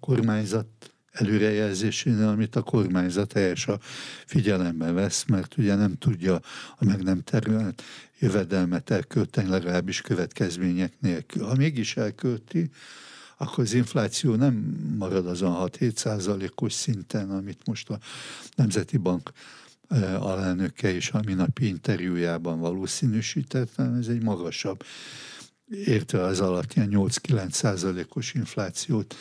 kormányzat 0.00 0.66
előrejelzésénél, 1.12 2.28
amit 2.28 2.56
a 2.56 2.62
kormányzat 2.62 3.32
helyes 3.32 3.66
a 3.66 3.78
figyelembe 4.26 4.92
vesz, 4.92 5.24
mert 5.24 5.56
ugye 5.56 5.74
nem 5.74 5.94
tudja 5.98 6.40
a 6.76 6.84
meg 6.84 7.02
nem 7.02 7.22
terület 7.22 7.82
jövedelmet 8.18 8.90
elkölteni, 8.90 9.48
legalábbis 9.48 10.00
következmények 10.00 10.92
nélkül. 11.00 11.44
Ha 11.44 11.54
mégis 11.54 11.96
elkölti, 11.96 12.70
akkor 13.42 13.64
az 13.64 13.72
infláció 13.72 14.34
nem 14.34 14.54
marad 14.98 15.26
azon 15.26 15.68
6-7 15.78 15.96
százalékos 15.96 16.72
szinten, 16.72 17.30
amit 17.30 17.66
most 17.66 17.90
a 17.90 17.98
Nemzeti 18.56 18.96
Bank 18.96 19.32
e, 19.88 20.18
alelnöke 20.18 20.94
is 20.94 21.10
a 21.10 21.20
minapi 21.26 21.66
interjújában 21.66 22.60
valószínűsített, 22.60 23.74
hanem 23.76 23.94
ez 23.94 24.06
egy 24.06 24.22
magasabb, 24.22 24.84
értve 25.68 26.22
az 26.22 26.40
alatt 26.40 26.74
ilyen 26.74 26.88
8-9 26.92 27.50
százalékos 27.50 28.34
inflációt 28.34 29.16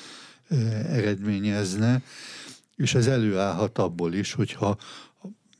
e, 0.47 0.55
eredményezne, 0.85 2.01
és 2.75 2.95
ez 2.95 3.07
előállhat 3.07 3.77
abból 3.77 4.13
is, 4.13 4.33
hogyha 4.33 4.77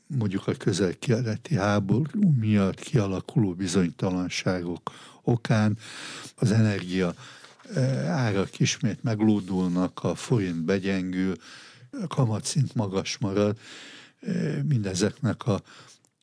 mondjuk 0.06 0.46
a 0.46 0.52
közel-keleti 0.52 1.54
háború 1.54 2.32
miatt 2.40 2.80
kialakuló 2.80 3.54
bizonytalanságok 3.54 4.90
okán 5.22 5.78
az 6.34 6.52
energia 6.52 7.14
árak 8.06 8.58
ismét 8.58 9.02
meglódulnak, 9.02 10.04
a 10.04 10.14
forint 10.14 10.64
begyengül, 10.64 11.34
a 11.90 12.06
kamatszint 12.06 12.74
magas 12.74 13.18
marad, 13.18 13.58
mindezeknek 14.62 15.46
a, 15.46 15.62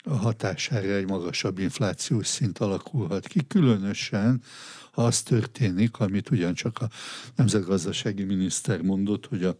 hatására 0.09 0.93
egy 0.93 1.07
magasabb 1.07 1.59
inflációs 1.59 2.27
szint 2.27 2.57
alakulhat 2.59 3.27
ki, 3.27 3.47
különösen 3.47 4.41
ha 4.91 5.03
az 5.03 5.21
történik, 5.21 5.99
amit 5.99 6.31
ugyancsak 6.31 6.79
a 6.79 6.89
nemzetgazdasági 7.35 8.23
miniszter 8.23 8.81
mondott, 8.81 9.25
hogy 9.25 9.43
a 9.43 9.55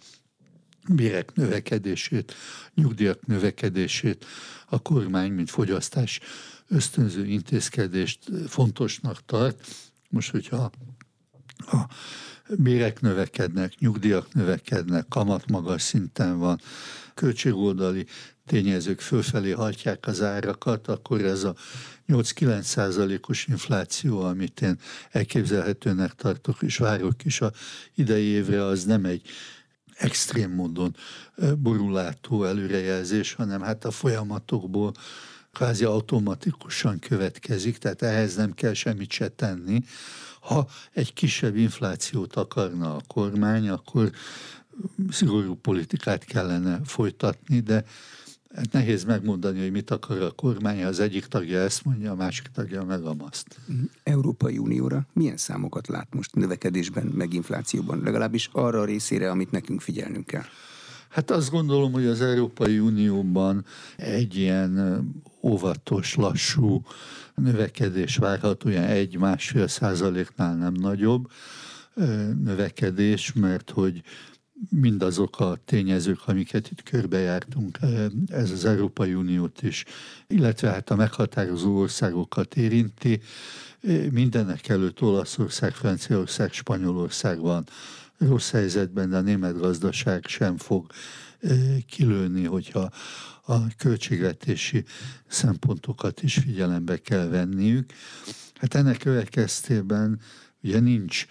bérek 0.90 1.34
növekedését, 1.34 2.34
nyugdíjak 2.74 3.26
növekedését 3.26 4.26
a 4.66 4.82
kormány, 4.82 5.32
mint 5.32 5.50
fogyasztás 5.50 6.20
ösztönző 6.68 7.26
intézkedést 7.26 8.20
fontosnak 8.48 9.26
tart. 9.26 9.68
Most, 10.10 10.30
hogyha 10.32 10.72
a 11.58 11.88
bérek 12.58 13.02
növekednek, 13.02 13.80
nyugdíjak 13.80 14.34
növekednek, 14.34 15.08
kamat 15.08 15.50
magas 15.50 15.82
szinten 15.82 16.38
van, 16.38 16.62
költségoldali 17.14 18.06
tényezők 18.46 19.00
fölfelé 19.00 19.52
hajtják 19.52 20.08
az 20.08 20.22
árakat, 20.22 20.88
akkor 20.88 21.22
ez 21.22 21.44
a 21.44 21.56
8-9 22.08 22.62
százalékos 22.62 23.48
infláció, 23.48 24.22
amit 24.22 24.62
én 24.62 24.80
elképzelhetőnek 25.12 26.14
tartok, 26.14 26.62
és 26.62 26.78
várok 26.78 27.26
is 27.26 27.42
a 27.42 27.52
idei 27.96 28.24
évre, 28.26 28.64
az 28.64 28.84
nem 28.84 29.06
egy 29.06 29.22
extrém 29.98 30.52
módon 30.52 30.96
borulátó 31.58 32.44
előrejelzés, 32.44 33.34
hanem 33.34 33.62
hát 33.62 33.86
a 33.86 33.92
folyamatokból 33.92 34.94
kvázi 35.58 35.84
automatikusan 35.84 37.00
következik, 37.00 37.78
tehát 37.78 38.02
ehhez 38.02 38.36
nem 38.36 38.54
kell 38.54 38.74
semmit 38.74 39.12
se 39.12 39.28
tenni, 39.28 39.84
ha 40.40 40.68
egy 40.94 41.14
kisebb 41.14 41.56
inflációt 41.56 42.36
akarna 42.36 42.96
a 42.96 43.02
kormány, 43.08 43.70
akkor 43.70 44.12
szigorú 45.10 45.56
politikát 45.56 46.24
kellene 46.24 46.80
folytatni, 46.86 47.60
de 47.60 47.84
hát 48.56 48.72
nehéz 48.72 49.04
megmondani, 49.04 49.60
hogy 49.60 49.72
mit 49.72 49.92
akar 49.92 50.22
a 50.22 50.32
kormány. 50.32 50.84
Az 50.84 51.00
egyik 51.00 51.26
tagja 51.26 51.60
ezt 51.60 51.86
mondja, 51.86 52.12
a 52.12 52.16
másik 52.16 52.48
tagja 52.48 52.84
meg 52.84 53.06
a 53.06 53.14
maszt. 53.14 53.60
Európai 54.04 54.58
Unióra 54.58 55.08
milyen 55.14 55.38
számokat 55.38 55.88
lát 55.88 56.14
most 56.14 56.36
növekedésben, 56.36 57.06
meg 57.06 57.34
inflációban? 57.34 58.02
Legalábbis 58.04 58.50
arra 58.52 58.80
a 58.80 58.86
részére, 58.86 59.30
amit 59.30 59.52
nekünk 59.52 59.82
figyelnünk 59.82 60.26
kell. 60.26 60.46
Hát 61.18 61.32
azt 61.32 61.52
gondolom, 61.52 61.92
hogy 61.92 62.06
az 62.06 62.22
Európai 62.22 62.80
Unióban 62.80 63.66
egy 63.96 64.36
ilyen 64.36 65.04
óvatos, 65.42 66.16
lassú 66.16 66.84
növekedés 67.36 68.18
várható, 68.18 68.70
olyan 68.70 68.84
egy-másfél 68.84 69.68
százaléknál 69.68 70.56
nem 70.56 70.74
nagyobb 70.74 71.32
növekedés, 72.44 73.34
mert 73.34 73.70
hogy 73.70 74.02
mindazok 74.70 75.40
a 75.40 75.58
tényezők, 75.66 76.20
amiket 76.26 76.72
itt 76.72 76.84
körbejártunk, 76.84 77.80
ez 78.28 78.52
az 78.52 78.66
Európai 78.66 79.14
Uniót 79.14 79.62
is, 79.64 79.86
illetve 80.28 80.70
hát 80.70 80.90
a 80.90 80.96
meghatározó 80.96 81.78
országokat 81.78 82.56
érinti. 82.56 83.22
Mindenek 84.12 84.70
előtt 84.70 85.02
Olaszország, 85.02 85.74
Franciaország, 85.74 86.54
Spanyolország 86.54 87.40
van 87.40 87.68
rossz 88.18 88.52
helyzetben, 88.52 89.10
de 89.10 89.18
a 89.18 89.22
német 89.22 89.60
gazdaság 89.60 90.26
sem 90.26 90.58
fog 90.58 90.92
kilőni, 91.88 92.46
hogyha 92.46 92.90
a 93.46 93.76
költségvetési 93.78 94.84
szempontokat 95.28 96.24
is 96.24 96.34
figyelembe 96.38 96.98
kell 96.98 97.28
venniük. 97.28 97.94
Hát 98.56 98.74
ennek 98.74 98.98
következtében 98.98 100.20
ugye 100.64 100.80
nincs 100.80 101.26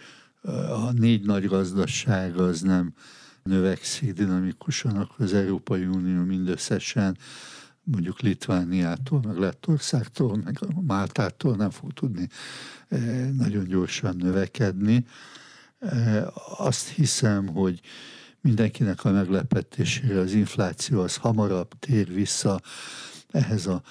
a 0.69 0.93
négy 0.93 1.25
nagy 1.25 1.47
gazdaság 1.47 2.37
az 2.37 2.61
nem 2.61 2.95
növekszik 3.43 4.13
dinamikusan, 4.13 4.97
akkor 4.97 5.25
az 5.25 5.33
Európai 5.33 5.85
Unió 5.85 6.23
mindösszesen 6.23 7.17
mondjuk 7.83 8.21
Litvániától, 8.21 9.21
meg 9.25 9.37
Lettországtól, 9.37 10.37
meg 10.45 10.59
Máltától 10.87 11.57
nem 11.57 11.71
fog 11.71 11.93
tudni 11.93 12.29
nagyon 13.37 13.65
gyorsan 13.65 14.17
növekedni. 14.17 15.07
Azt 16.59 16.89
hiszem, 16.89 17.47
hogy 17.47 17.81
mindenkinek 18.41 19.05
a 19.05 19.11
meglepetésére 19.11 20.19
az 20.19 20.33
infláció 20.33 21.01
az 21.01 21.17
hamarabb 21.17 21.79
tér 21.79 22.13
vissza 22.13 22.61
ehhez 23.31 23.67
a 23.67 23.83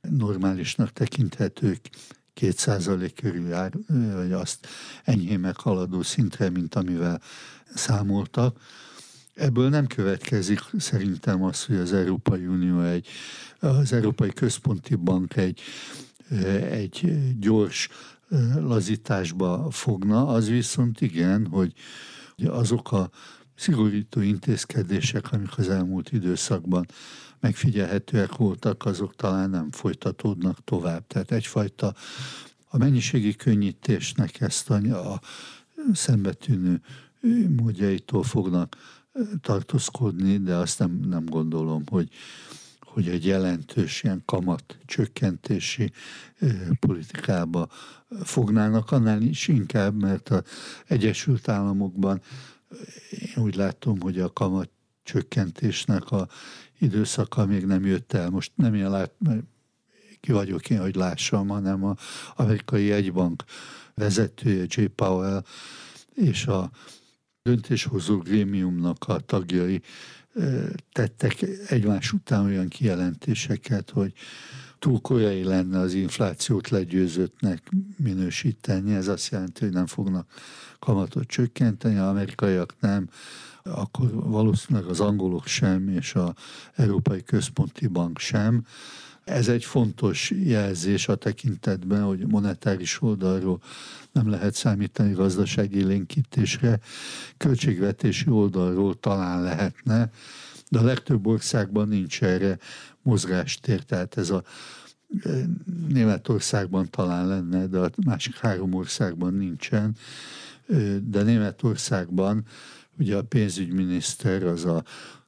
normálisnak 0.00 0.92
tekinthető 0.92 1.78
két 2.34 2.58
százalék 2.58 3.14
körül 3.14 3.48
jár, 3.48 3.72
vagy 4.14 4.32
azt 4.32 4.66
enyhén 5.04 5.40
meghaladó 5.40 6.02
szintre, 6.02 6.50
mint 6.50 6.74
amivel 6.74 7.20
számoltak. 7.74 8.60
Ebből 9.34 9.68
nem 9.68 9.86
következik 9.86 10.60
szerintem 10.78 11.42
az, 11.42 11.64
hogy 11.64 11.76
az 11.76 11.92
Európai 11.92 12.46
Unió 12.46 12.80
egy, 12.80 13.08
az 13.58 13.92
Európai 13.92 14.32
Központi 14.32 14.94
Bank 14.94 15.36
egy, 15.36 15.60
egy 16.70 17.18
gyors 17.38 17.88
lazításba 18.60 19.70
fogna, 19.70 20.26
az 20.26 20.48
viszont 20.48 21.00
igen, 21.00 21.46
hogy 21.46 21.72
azok 22.46 22.92
a 22.92 23.10
szigorító 23.54 24.20
intézkedések, 24.20 25.32
amik 25.32 25.58
az 25.58 25.68
elmúlt 25.68 26.12
időszakban 26.12 26.86
megfigyelhetőek 27.40 28.36
voltak, 28.36 28.84
azok 28.84 29.16
talán 29.16 29.50
nem 29.50 29.70
folytatódnak 29.70 30.64
tovább. 30.64 31.06
Tehát 31.06 31.30
egyfajta 31.30 31.94
a 32.68 32.76
mennyiségi 32.76 33.34
könnyítésnek 33.34 34.40
ezt 34.40 34.70
a, 34.70 35.12
a 35.12 35.20
szembetűnő 35.92 36.80
módjaitól 37.56 38.22
fognak 38.22 38.76
tartózkodni, 39.40 40.38
de 40.38 40.54
azt 40.54 40.78
nem, 40.78 41.00
nem 41.08 41.24
gondolom, 41.24 41.82
hogy, 41.86 42.08
hogy 42.94 43.08
egy 43.08 43.26
jelentős 43.26 44.02
ilyen 44.02 44.22
kamat 44.24 44.78
csökkentési 44.86 45.92
politikába 46.80 47.68
fognának, 48.22 48.90
annál 48.90 49.22
is 49.22 49.48
inkább, 49.48 50.00
mert 50.00 50.28
az 50.28 50.42
Egyesült 50.86 51.48
Államokban 51.48 52.20
én 53.10 53.44
úgy 53.44 53.54
látom, 53.54 54.00
hogy 54.00 54.20
a 54.20 54.32
kamat 54.32 54.70
csökkentésnek 55.02 56.10
a 56.10 56.28
időszaka 56.78 57.46
még 57.46 57.64
nem 57.64 57.86
jött 57.86 58.12
el. 58.12 58.30
Most 58.30 58.52
nem 58.54 58.74
ilyen 58.74 58.90
lát, 58.90 59.12
ki 60.20 60.32
vagyok 60.32 60.70
én, 60.70 60.80
hogy 60.80 60.94
lássam, 60.94 61.48
hanem 61.48 61.84
a 61.84 61.96
amerikai 62.36 62.92
egybank 62.92 63.44
vezetője 63.94 64.64
J. 64.68 64.84
Powell 64.84 65.44
és 66.14 66.46
a 66.46 66.70
döntéshozó 67.42 68.18
grémiumnak 68.18 69.04
a 69.06 69.20
tagjai 69.20 69.82
tettek 70.92 71.42
egymás 71.68 72.12
után 72.12 72.44
olyan 72.44 72.68
kijelentéseket, 72.68 73.90
hogy 73.90 74.12
túl 74.78 75.00
korai 75.00 75.44
lenne 75.44 75.78
az 75.78 75.94
inflációt 75.94 76.68
legyőzöttnek 76.68 77.70
minősíteni. 77.96 78.94
Ez 78.94 79.08
azt 79.08 79.30
jelenti, 79.30 79.64
hogy 79.64 79.72
nem 79.72 79.86
fognak 79.86 80.28
kamatot 80.78 81.26
csökkenteni, 81.26 81.98
az 81.98 82.08
amerikaiak 82.08 82.74
nem, 82.80 83.08
akkor 83.62 84.10
valószínűleg 84.12 84.88
az 84.88 85.00
angolok 85.00 85.46
sem, 85.46 85.88
és 85.88 86.14
az 86.14 86.32
Európai 86.74 87.22
Központi 87.22 87.86
Bank 87.86 88.18
sem. 88.18 88.64
Ez 89.24 89.48
egy 89.48 89.64
fontos 89.64 90.30
jelzés 90.30 91.08
a 91.08 91.14
tekintetben, 91.14 92.02
hogy 92.02 92.26
monetáris 92.26 93.02
oldalról 93.02 93.62
nem 94.12 94.30
lehet 94.30 94.54
számítani 94.54 95.12
gazdasági 95.12 95.78
élénkítésre, 95.78 96.80
költségvetési 97.36 98.30
oldalról 98.30 99.00
talán 99.00 99.42
lehetne, 99.42 100.10
de 100.68 100.78
a 100.78 100.84
legtöbb 100.84 101.26
országban 101.26 101.88
nincs 101.88 102.22
erre 102.22 102.58
mozgástér, 103.02 103.82
tehát 103.82 104.16
ez 104.16 104.30
a 104.30 104.42
e, 105.22 105.30
Németországban 105.88 106.90
talán 106.90 107.26
lenne, 107.26 107.66
de 107.66 107.78
a 107.78 107.90
másik 108.04 108.36
három 108.36 108.74
országban 108.74 109.34
nincsen. 109.34 109.96
E, 110.68 110.76
de 111.02 111.22
Németországban 111.22 112.44
ugye 112.98 113.16
a 113.16 113.22
pénzügyminiszter 113.22 114.42
az 114.42 114.64
a 114.64 114.84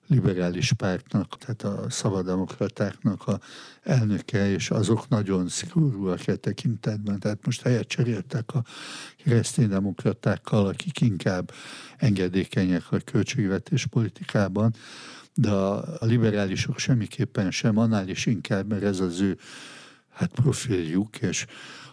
liberális 0.07 0.73
pártnak, 0.73 1.39
tehát 1.39 1.63
a 1.63 1.91
szabademokratáknak 1.91 3.27
a 3.27 3.41
elnöke, 3.83 4.51
és 4.51 4.71
azok 4.71 5.09
nagyon 5.09 5.49
szigorúak 5.49 6.27
e 6.27 6.37
tekintetben. 6.37 7.19
Tehát 7.19 7.47
most 7.47 7.63
helyet 7.63 7.89
cseréltek 7.89 8.55
a 8.55 8.65
kereszténydemokratákkal, 9.25 10.67
akik 10.67 11.01
inkább 11.01 11.53
engedékenyek 11.97 12.93
a 12.93 12.99
költségvetés 13.05 13.87
politikában, 13.87 14.75
de 15.35 15.51
a, 15.51 15.85
liberálisok 16.01 16.79
semmiképpen 16.79 17.51
sem, 17.51 17.79
annál 17.79 18.09
is 18.09 18.27
inkább, 18.27 18.69
mert 18.69 18.83
ez 18.83 19.01
az 19.01 19.21
ő 19.21 19.39
hát 20.11 20.31
profiljuk, 20.31 21.17
és 21.17 21.47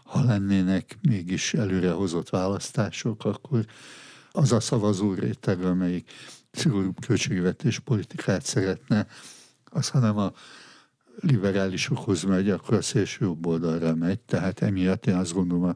ha 0.04 0.24
lennének 0.24 0.98
mégis 1.02 1.54
előrehozott 1.54 2.30
választások, 2.30 3.26
akkor 3.26 3.66
az 4.32 4.52
a 4.52 4.60
szavazó 4.60 5.14
réteg, 5.14 5.64
amelyik 5.64 6.12
költségvetés 7.08 7.80
politikát 7.80 8.46
szeretne, 8.46 9.08
az 9.66 9.90
hanem 9.90 10.18
a 10.18 10.34
liberálisokhoz 11.20 12.24
megy, 12.24 12.50
akkor 12.50 12.78
a 12.78 12.82
szélső 12.82 13.26
jobb 13.26 13.46
oldalra 13.46 13.96
megy. 13.96 14.20
Tehát 14.20 14.62
emiatt 14.62 15.06
én 15.06 15.16
azt 15.16 15.34
gondolom, 15.34 15.64
a 15.64 15.76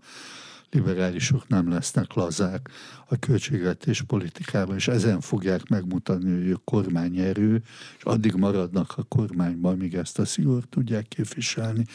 liberálisok 0.70 1.48
nem 1.48 1.70
lesznek 1.70 2.14
lazák 2.14 2.70
a 3.06 3.16
költségvetés 3.20 4.02
politikában, 4.02 4.76
és 4.76 4.88
ezen 4.88 5.22
fogják 5.22 5.68
megmutatni, 5.68 6.32
hogy 6.34 6.48
ők 6.48 6.64
kormányerő, 6.64 7.62
és 7.98 8.04
addig 8.04 8.34
maradnak 8.34 8.94
a 8.98 9.04
kormányban, 9.04 9.78
míg 9.78 9.96
ezt 9.96 10.20
a 10.20 10.26
szigort 10.26 10.68
tudják 10.68 11.08
képviselni. 11.08 11.86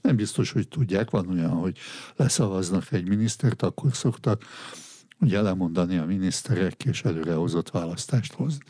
Nem 0.00 0.16
biztos, 0.16 0.52
hogy 0.52 0.68
tudják, 0.68 1.10
van 1.10 1.28
olyan, 1.28 1.50
hogy 1.50 1.78
leszavaznak 2.16 2.92
egy 2.92 3.08
minisztert, 3.08 3.62
akkor 3.62 3.94
szoktak 3.94 4.44
ugye 5.22 5.40
lemondani 5.40 5.96
a 5.96 6.04
miniszterek 6.04 6.84
és 6.84 7.02
előrehozott 7.02 7.70
választást 7.70 8.32
hozni. 8.32 8.64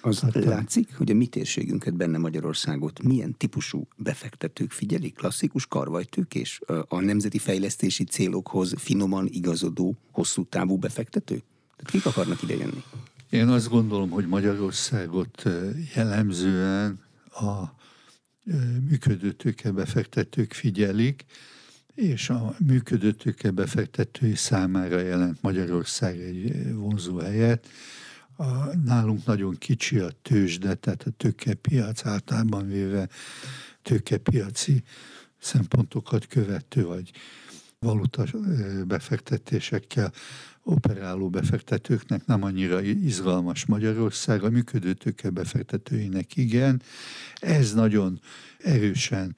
Az 0.00 0.20
hát, 0.20 0.44
látszik, 0.44 0.96
hogy 0.96 1.10
a 1.10 1.14
mi 1.14 1.26
térségünket 1.26 1.94
benne 1.94 2.18
Magyarországot 2.18 3.02
milyen 3.02 3.36
típusú 3.36 3.88
befektetők 3.96 4.70
figyelik? 4.70 5.14
Klasszikus 5.14 5.66
karvajtők 5.66 6.34
és 6.34 6.60
a 6.88 7.00
nemzeti 7.00 7.38
fejlesztési 7.38 8.04
célokhoz 8.04 8.74
finoman 8.76 9.26
igazodó, 9.30 9.96
hosszú 10.12 10.44
távú 10.44 10.76
befektetők? 10.76 11.42
Tehát 11.76 11.90
kik 11.90 12.06
akarnak 12.06 12.42
ide 12.42 12.54
jönni? 12.54 12.82
Én 13.30 13.48
azt 13.48 13.68
gondolom, 13.68 14.10
hogy 14.10 14.26
Magyarországot 14.26 15.42
jellemzően 15.94 17.00
a 17.30 17.76
működőtőke 18.88 19.70
befektetők 19.70 20.52
figyelik, 20.52 21.24
és 21.98 22.30
a 22.30 22.54
működőtőke 22.66 23.50
befektetői 23.50 24.34
számára 24.34 25.00
jelent 25.00 25.42
Magyarország 25.42 26.20
egy 26.20 26.74
vonzó 26.74 27.18
helyet. 27.18 27.68
A, 28.36 28.76
nálunk 28.84 29.24
nagyon 29.24 29.56
kicsi 29.58 29.98
a 29.98 30.10
tőzsde, 30.22 30.74
tehát 30.74 31.02
a 31.02 31.10
tőkepiac 31.10 32.06
általában 32.06 32.68
véve 32.68 33.08
tőkepiaci 33.82 34.82
szempontokat 35.38 36.26
követő, 36.26 36.84
vagy 36.84 37.10
valuta 37.78 38.24
befektetésekkel 38.86 40.12
operáló 40.62 41.28
befektetőknek 41.28 42.26
nem 42.26 42.42
annyira 42.42 42.80
izgalmas 42.80 43.66
Magyarország, 43.66 44.42
a 44.42 44.50
működő 44.50 44.96
befektetőinek 45.32 46.36
igen. 46.36 46.82
Ez 47.34 47.74
nagyon 47.74 48.20
erősen 48.58 49.36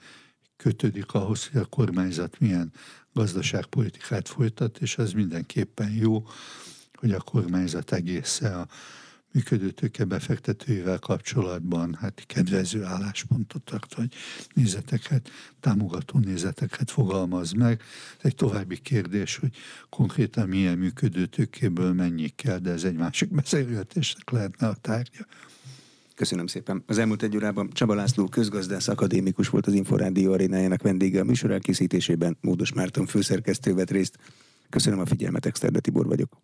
kötődik 0.62 1.12
ahhoz, 1.12 1.48
hogy 1.48 1.61
a 1.61 1.64
kormányzat 1.64 2.38
milyen 2.38 2.72
gazdaságpolitikát 3.12 4.28
folytat, 4.28 4.78
és 4.78 4.98
ez 4.98 5.12
mindenképpen 5.12 5.90
jó, 5.90 6.26
hogy 6.94 7.12
a 7.12 7.20
kormányzat 7.20 7.92
egésze 7.92 8.56
a 8.56 8.66
működőtőke 9.32 10.04
befektetőivel 10.04 10.98
kapcsolatban 10.98 11.94
hát 12.00 12.22
kedvező 12.26 12.84
álláspontot 12.84 13.62
tart, 13.62 13.94
hogy 13.94 14.14
nézeteket, 14.54 15.30
támogató 15.61 16.18
nézeteket 16.18 16.90
fogalmaz 16.90 17.52
meg. 17.52 17.82
Ez 18.18 18.24
egy 18.24 18.34
további 18.34 18.78
kérdés, 18.78 19.36
hogy 19.36 19.56
konkrétan 19.88 20.48
milyen 20.48 20.78
működőtőkéből 20.78 21.92
mennyi 21.92 22.28
kell, 22.28 22.58
de 22.58 22.70
ez 22.70 22.84
egy 22.84 22.96
másik 22.96 23.34
beszélgetésnek 23.34 24.30
lehetne 24.30 24.68
a 24.68 24.74
tárgya. 24.74 25.26
Köszönöm 26.20 26.46
szépen. 26.46 26.82
Az 26.86 26.98
elmúlt 26.98 27.22
egy 27.22 27.36
órában 27.36 27.70
Csaba 27.72 27.94
László 27.94 28.24
közgazdász 28.24 28.88
akadémikus 28.88 29.48
volt 29.48 29.66
az 29.66 29.72
Inforádió 29.72 30.32
arénájának 30.32 30.82
vendége 30.82 31.20
a 31.20 31.24
műsor 31.24 31.50
elkészítésében. 31.50 32.36
Módos 32.40 32.72
Márton 32.72 33.06
főszerkesztő 33.06 33.74
vett 33.74 33.90
részt. 33.90 34.16
Köszönöm 34.68 34.98
a 34.98 35.06
figyelmet, 35.06 35.46
Exterde 35.46 35.80
Tibor 35.80 36.06
vagyok. 36.06 36.36